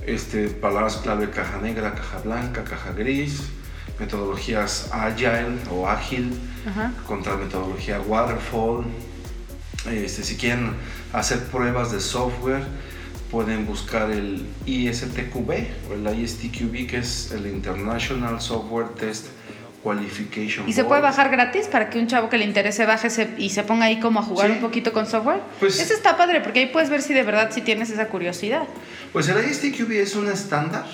[0.06, 3.42] este, palabras clave caja negra, caja blanca, caja gris,
[4.00, 6.32] metodologías agile o ágil
[7.06, 8.86] contra metodología waterfall.
[9.90, 10.74] Este, si quieren
[11.14, 12.64] hacer pruebas de software,
[13.32, 15.52] pueden buscar el ISTQB
[15.90, 19.28] o el ISTQB, que es el International Software Test
[19.84, 20.68] Qualification.
[20.68, 23.64] ¿Y se puede bajar gratis para que un chavo que le interese baje y se
[23.64, 25.40] ponga ahí como a jugar un poquito con software?
[25.60, 28.64] Pues, Eso está padre porque ahí puedes ver si de verdad si tienes esa curiosidad.
[29.14, 30.86] Pues el ISTQB es un estándar.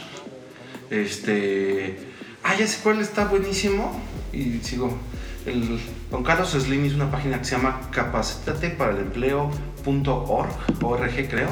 [0.92, 2.13] Este
[2.44, 4.00] ah, ya sé cuál está buenísimo.
[4.32, 4.98] Y sigo.
[5.46, 5.80] El,
[6.10, 10.50] Don Carlos Slim es una página que se llama capacitate para el empleo.org,
[10.82, 11.50] org creo.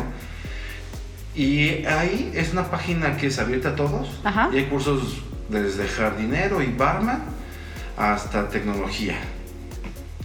[1.35, 4.21] Y ahí es una página que es abierta a todos.
[4.53, 7.23] Y hay cursos desde jardinero y barman
[7.97, 9.17] hasta tecnología.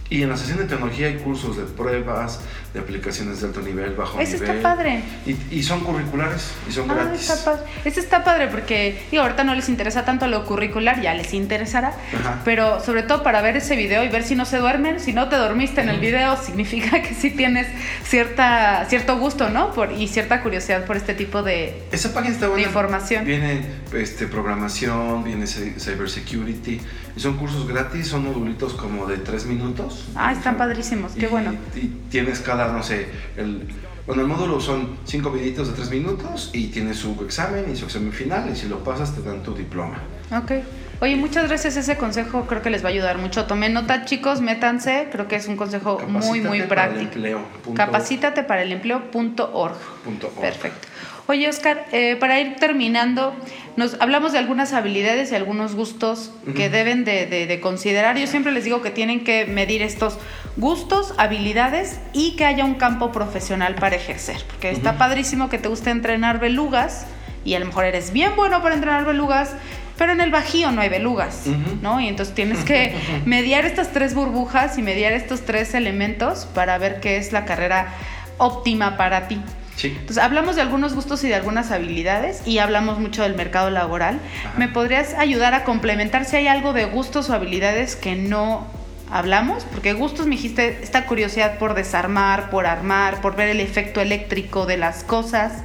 [0.09, 2.41] Y en la sesión de tecnología hay cursos de pruebas,
[2.77, 4.57] de aplicaciones de alto nivel, bajo Eso nivel.
[4.57, 5.01] está padre.
[5.25, 7.29] Y, y son curriculares y son Ah, gratis.
[7.29, 7.63] está padre.
[7.85, 11.93] Eso está padre porque, digo, ahorita no les interesa tanto lo curricular, ya les interesará.
[12.19, 12.41] Ajá.
[12.45, 14.99] Pero sobre todo para ver ese video y ver si no se duermen.
[14.99, 17.67] Si no te dormiste en el video, significa que sí tienes
[18.03, 19.71] cierta, cierto gusto, ¿no?
[19.73, 22.67] Por, y cierta curiosidad por este tipo de, Esa página está de buena.
[22.67, 23.25] información.
[23.25, 23.61] Viene
[23.93, 26.79] este, programación, viene cybersecurity.
[27.15, 30.05] Y son cursos gratis, son modulitos como de tres minutos.
[30.15, 31.55] Ah, están padrísimos, qué Y- bueno.
[31.75, 33.07] Y tienes cada, no sé,
[33.37, 33.67] el,
[34.05, 37.85] bueno, el módulo son cinco videitos de tres minutos y tienes su examen y su
[37.85, 38.49] examen final.
[38.51, 39.99] Y si lo pasas, te dan tu diploma.
[40.31, 40.51] Ok.
[40.99, 41.77] Oye, muchas gracias.
[41.77, 43.45] Ese consejo creo que les va a ayudar mucho.
[43.45, 45.09] Tomen nota, chicos, métanse.
[45.11, 46.93] Creo que es un consejo muy, muy Capacítate para el
[47.37, 47.73] práctico.
[47.75, 49.11] Capacítate para el empleo.org.
[49.11, 50.41] punto org.
[50.41, 50.87] Perfecto.
[51.29, 53.35] Oye, Oscar, eh, para ir terminando,
[53.75, 58.17] nos hablamos de algunas habilidades y algunos gustos que deben de, de- de considerar.
[58.17, 60.17] Yo siempre les digo que tienen que medir estos
[60.57, 64.43] gustos, habilidades y que haya un campo profesional para ejercer.
[64.47, 67.05] Porque está padrísimo que te guste entrenar belugas
[67.45, 69.53] y a lo mejor eres bien bueno para entrenar belugas,
[69.97, 71.43] pero en el bajío no hay belugas.
[71.81, 72.01] ¿no?
[72.01, 72.95] Y entonces tienes que
[73.25, 77.93] mediar estas tres burbujas y mediar estos tres elementos para ver qué es la carrera
[78.37, 79.39] óptima para ti.
[79.75, 79.89] Sí.
[79.89, 84.19] Entonces, hablamos de algunos gustos y de algunas habilidades y hablamos mucho del mercado laboral.
[84.43, 84.57] Ajá.
[84.57, 88.65] ¿Me podrías ayudar a complementar si hay algo de gustos o habilidades que no
[89.11, 89.63] hablamos?
[89.65, 94.65] Porque gustos me dijiste esta curiosidad por desarmar, por armar, por ver el efecto eléctrico
[94.65, 95.63] de las cosas.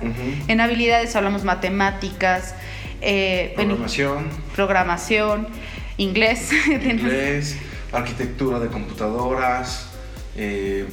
[0.48, 2.54] En habilidades hablamos matemáticas,
[3.00, 5.48] eh, Programación, programación,
[5.96, 6.50] inglés.
[6.66, 7.56] inglés,
[7.92, 9.88] arquitectura de computadoras,
[10.36, 10.86] eh,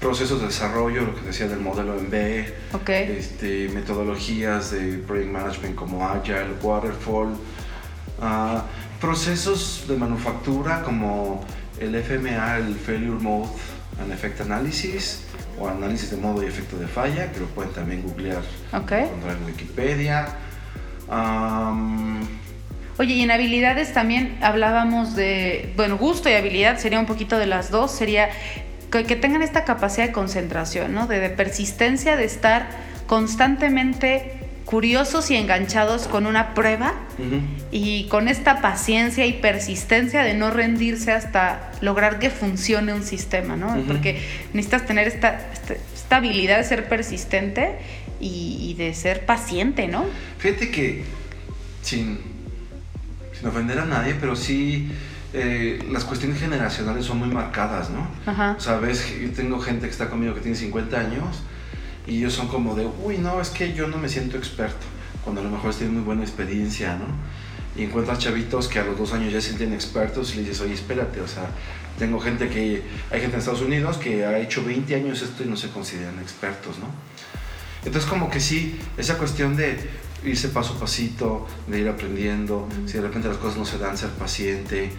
[0.00, 2.54] procesos de desarrollo, lo que decía del modelo en B,
[2.88, 7.36] este, metodologías de project management como Agile, Waterfall,
[8.20, 8.64] ah,
[9.00, 11.44] procesos de manufactura como
[11.80, 13.48] el FMA, el Failure Mode
[14.02, 15.22] and Effect Analysis,
[15.58, 18.92] o análisis de modo y efecto de falla, que lo pueden también googlear, Ok.
[18.92, 20.28] encontrar en Wikipedia.
[22.98, 27.46] Oye, y en habilidades también hablábamos de, bueno, gusto y habilidad sería un poquito de
[27.46, 28.30] las dos, sería
[28.90, 31.06] que, que tengan esta capacidad de concentración, ¿no?
[31.06, 32.68] De, de persistencia, de estar
[33.06, 34.35] constantemente
[34.66, 37.40] curiosos y enganchados con una prueba ujú.
[37.70, 43.56] y con esta paciencia y persistencia de no rendirse hasta lograr que funcione un sistema,
[43.56, 43.68] ¿no?
[43.68, 43.86] Ujú.
[43.86, 44.20] Porque
[44.52, 45.52] necesitas tener esta,
[45.94, 47.76] esta, habilidad de ser persistente
[48.20, 50.04] y, y de ser paciente, ¿no?
[50.38, 51.04] Fíjate que,
[51.82, 52.20] sin,
[53.38, 54.90] sin ofender a nadie, pero sí
[55.32, 58.08] eh, las cuestiones generacionales son muy marcadas, ¿no?
[58.26, 58.56] Ajá.
[58.58, 61.42] O sea, ves, yo tengo gente que está conmigo que tiene 50 años
[62.06, 64.86] y ellos son como de, uy, no, es que yo no me siento experto,
[65.24, 67.06] cuando a lo mejor tienen muy buena experiencia, ¿no?
[67.80, 70.60] Y encuentras chavitos que a los dos años ya se sienten expertos y le dices,
[70.62, 71.50] oye, espérate, o sea,
[71.98, 75.46] tengo gente que, hay gente en Estados Unidos que ha hecho 20 años esto y
[75.46, 76.86] no se consideran expertos, ¿no?
[77.84, 79.78] Entonces como que sí, esa cuestión de
[80.24, 83.96] irse paso a pasito, de ir aprendiendo, si de repente las cosas no se dan,
[83.96, 84.90] ser paciente,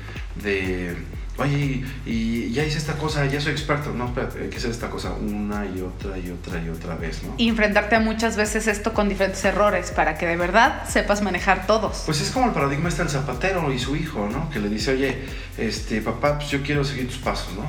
[0.41, 0.95] de,
[1.37, 4.89] oye, y ya hice esta cosa, ya soy experto, no, espérate, hay que hacer esta
[4.89, 7.33] cosa una y otra y otra y otra vez, ¿no?
[7.37, 11.67] y enfrentarte a muchas veces esto con diferentes errores para que de verdad sepas manejar
[11.67, 12.03] todos.
[12.05, 14.49] Pues es como el paradigma está el zapatero y su hijo, ¿no?
[14.49, 15.17] Que le dice, oye,
[15.57, 17.63] este, papá, pues yo quiero seguir tus pasos, ¿no?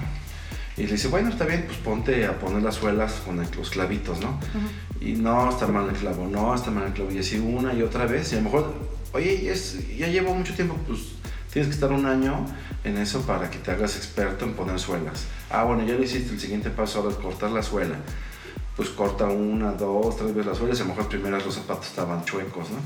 [0.77, 3.69] Y le dice, bueno, está bien, pues ponte a poner las suelas con el- los
[3.71, 4.39] clavitos, ¿no?
[5.01, 7.11] Y no, está mal el clavo, no, está mal el clavo.
[7.11, 8.33] Y así una y otra vez.
[8.33, 8.75] Y a lo mejor,
[9.13, 11.01] oye, es- ya llevo mucho tiempo, pues
[11.53, 12.47] tienes que estar un año
[12.85, 15.25] en eso para que te hagas experto en poner suelas.
[15.51, 17.97] Ah, bueno, ya lo hiciste, el siguiente paso ahora es cortar la suela.
[18.77, 22.25] Pues corta una, dos, tres veces las suelas a lo mejor primeras los zapatos estaban
[22.25, 22.79] chuecos, ¿no?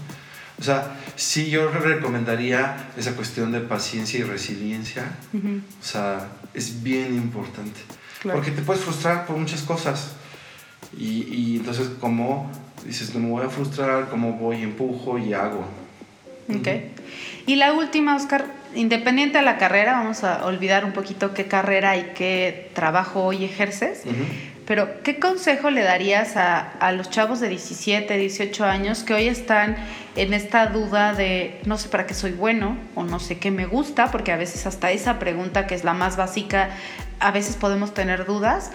[0.59, 5.19] O sea, sí yo recomendaría esa cuestión de paciencia y resiliencia.
[5.35, 7.81] O sea, es bien importante.
[8.21, 8.39] Claro.
[8.39, 10.13] Porque te puedes frustrar por muchas cosas.
[10.97, 12.51] Y, y entonces, ¿cómo
[12.85, 14.09] dices, no me voy a frustrar?
[14.09, 15.67] ¿Cómo voy, empujo y hago?
[16.49, 16.69] Ok.
[17.47, 21.97] Y la última, Oscar, independiente de la carrera, vamos a olvidar un poquito qué carrera
[21.97, 24.15] y qué trabajo hoy ejerces, Ujú.
[24.67, 29.29] pero ¿qué consejo le darías a, a los chavos de 17, 18 años que hoy
[29.29, 29.77] están
[30.17, 33.67] en esta duda de no sé para qué soy bueno o no sé qué me
[33.67, 34.11] gusta?
[34.11, 36.71] Porque a veces hasta esa pregunta, que es la más básica,
[37.21, 38.71] a veces podemos tener dudas.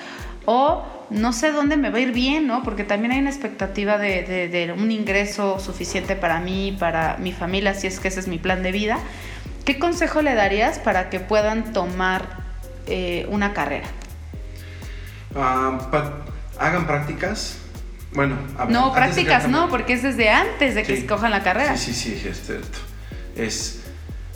[0.49, 2.63] O no sé dónde me va a ir bien, ¿no?
[2.63, 7.33] Porque también hay una expectativa de, de- de un ingreso suficiente para mí, para mi
[7.33, 8.97] familia, si es que ese es mi plan de vida.
[9.67, 12.37] ¿Qué consejo le darías para que puedan tomar
[12.85, 13.87] eh, una carrera?
[15.35, 16.19] Ah, pa-
[16.57, 17.57] hagan prácticas.
[18.13, 21.01] Bueno, a ver, No, que prácticas no, porque es desde antes de que Sí.
[21.01, 21.75] escojan la carrera.
[21.75, 22.77] Sí, sí, sí, es cierto.
[23.35, 23.81] Es,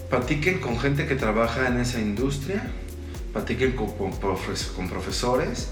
[0.09, 2.63] platiquen con gente que trabaja en esa industria
[3.31, 5.69] platiquen con, con profesores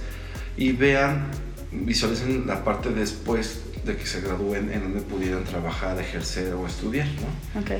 [0.55, 1.27] y vean,
[1.73, 7.07] visualicen la parte después de que se gradúen en donde pudieran trabajar, ejercer o estudiar,
[7.07, 7.59] ¿no?
[7.59, 7.71] Ok.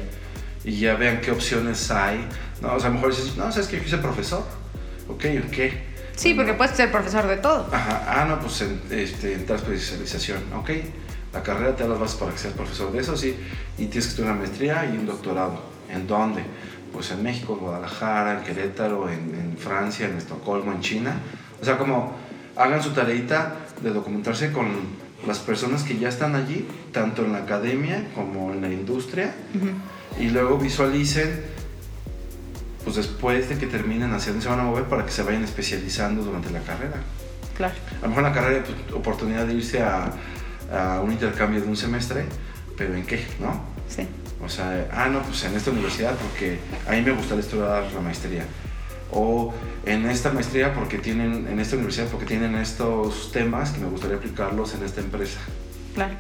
[0.64, 2.28] Y ya vean qué opciones hay.
[2.62, 4.44] No, o sea, a lo mejor dices, no, ¿sabes que yo quise profesor?
[5.08, 5.90] Ok, ¿en qué?
[6.16, 7.68] Sí, porque puedes ser profesor de todo.
[7.72, 10.70] Ajá, ah, no, pues en, este, entras por especialización, ok.
[11.34, 13.38] La carrera te las bases para que seas profesor de eso, sí.
[13.78, 15.62] Y tienes que estudiar una maestría y un doctorado.
[15.90, 16.44] ¿En dónde?
[16.92, 21.16] Pues en México, en Guadalajara, en Querétaro, en, en Francia, en Estocolmo, en China.
[21.62, 22.16] O sea, como
[22.56, 24.68] hagan su tareita de documentarse con
[25.26, 29.34] las personas que ya están allí, tanto en la academia como en la industria,
[30.20, 31.42] y luego visualicen,
[32.84, 35.44] pues después de que terminen hacia dónde se van a mover para que se vayan
[35.44, 36.98] especializando durante la carrera.
[37.56, 37.76] Claro.
[38.00, 40.14] A lo mejor en la carrera, pues, oportunidad de irse a,
[40.72, 42.26] a un intercambio de un semestre,
[42.78, 43.26] pero ¿en qué?
[43.40, 43.62] ¿No?
[43.90, 44.08] Sí.
[44.44, 48.02] O sea, ah, no, pues en esta universidad, porque a mí me gustaría estudiar la
[48.02, 48.46] maestría
[49.12, 49.54] o
[49.86, 54.18] en esta maestría porque tienen, en esta universidad porque tienen estos temas que me gustaría
[54.18, 55.40] aplicarlos en esta empresa.
[55.96, 56.14] Claro.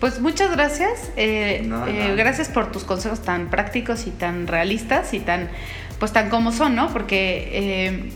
[0.00, 1.12] Pues muchas gracias.
[1.16, 5.50] Eh, eh, gracias por tus consejos tan prácticos y tan realistas y tan,
[5.98, 6.90] pues tan como son, ¿no?
[6.90, 8.10] Porque eh,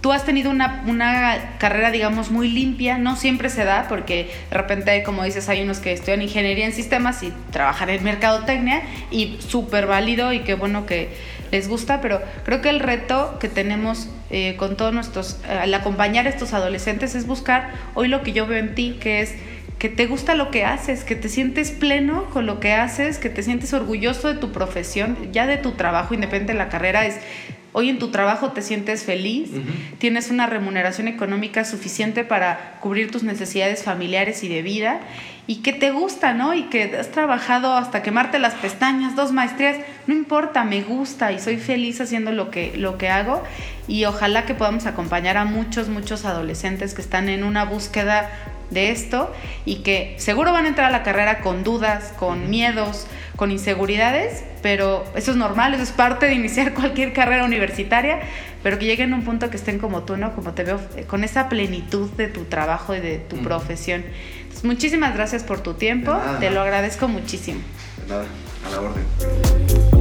[0.00, 4.56] tú has tenido una, una, carrera, digamos, muy limpia, no siempre se da, porque de
[4.56, 9.38] repente, como dices, hay unos que estudian ingeniería en sistemas y trabajan en mercadotecnia y
[9.40, 11.08] súper válido y qué bueno que
[11.50, 16.26] les gusta, pero creo que el reto que tenemos eh, con todos nuestros, al acompañar
[16.26, 19.34] a estos adolescentes es buscar hoy lo que yo veo en ti, que es
[19.78, 23.28] que te gusta lo que haces, que te sientes pleno con lo que haces, que
[23.28, 27.20] te sientes orgulloso de tu profesión, ya de tu trabajo, independiente de la carrera, es
[27.74, 29.50] hoy en tu trabajo te sientes feliz,
[29.98, 35.00] tienes una remuneración económica suficiente para cubrir tus necesidades familiares y de vida
[35.48, 36.54] y que te gusta, ¿no?
[36.54, 41.40] Y que has trabajado hasta quemarte las pestañas, dos maestrías, no importa, me gusta y
[41.40, 43.42] soy feliz haciendo lo que, lo que hago
[43.88, 48.30] y ojalá que podamos acompañar a muchos, muchos adolescentes que están en una búsqueda
[48.74, 49.32] de esto
[49.64, 53.06] y que seguro van a entrar a la carrera con dudas, con miedos,
[53.36, 58.20] con inseguridades, pero eso es normal, eso es parte de iniciar cualquier carrera universitaria,
[58.62, 60.34] pero que lleguen a un punto que estén como tú, ¿no?
[60.34, 64.04] Como te veo, eh, con esa plenitud de tu trabajo y de tu profesión
[64.64, 66.16] muchísimas gracias por tu tiempo.
[66.40, 67.60] Te lo agradezco muchísimo.
[68.02, 68.24] De nada,
[68.66, 69.93] a la orden.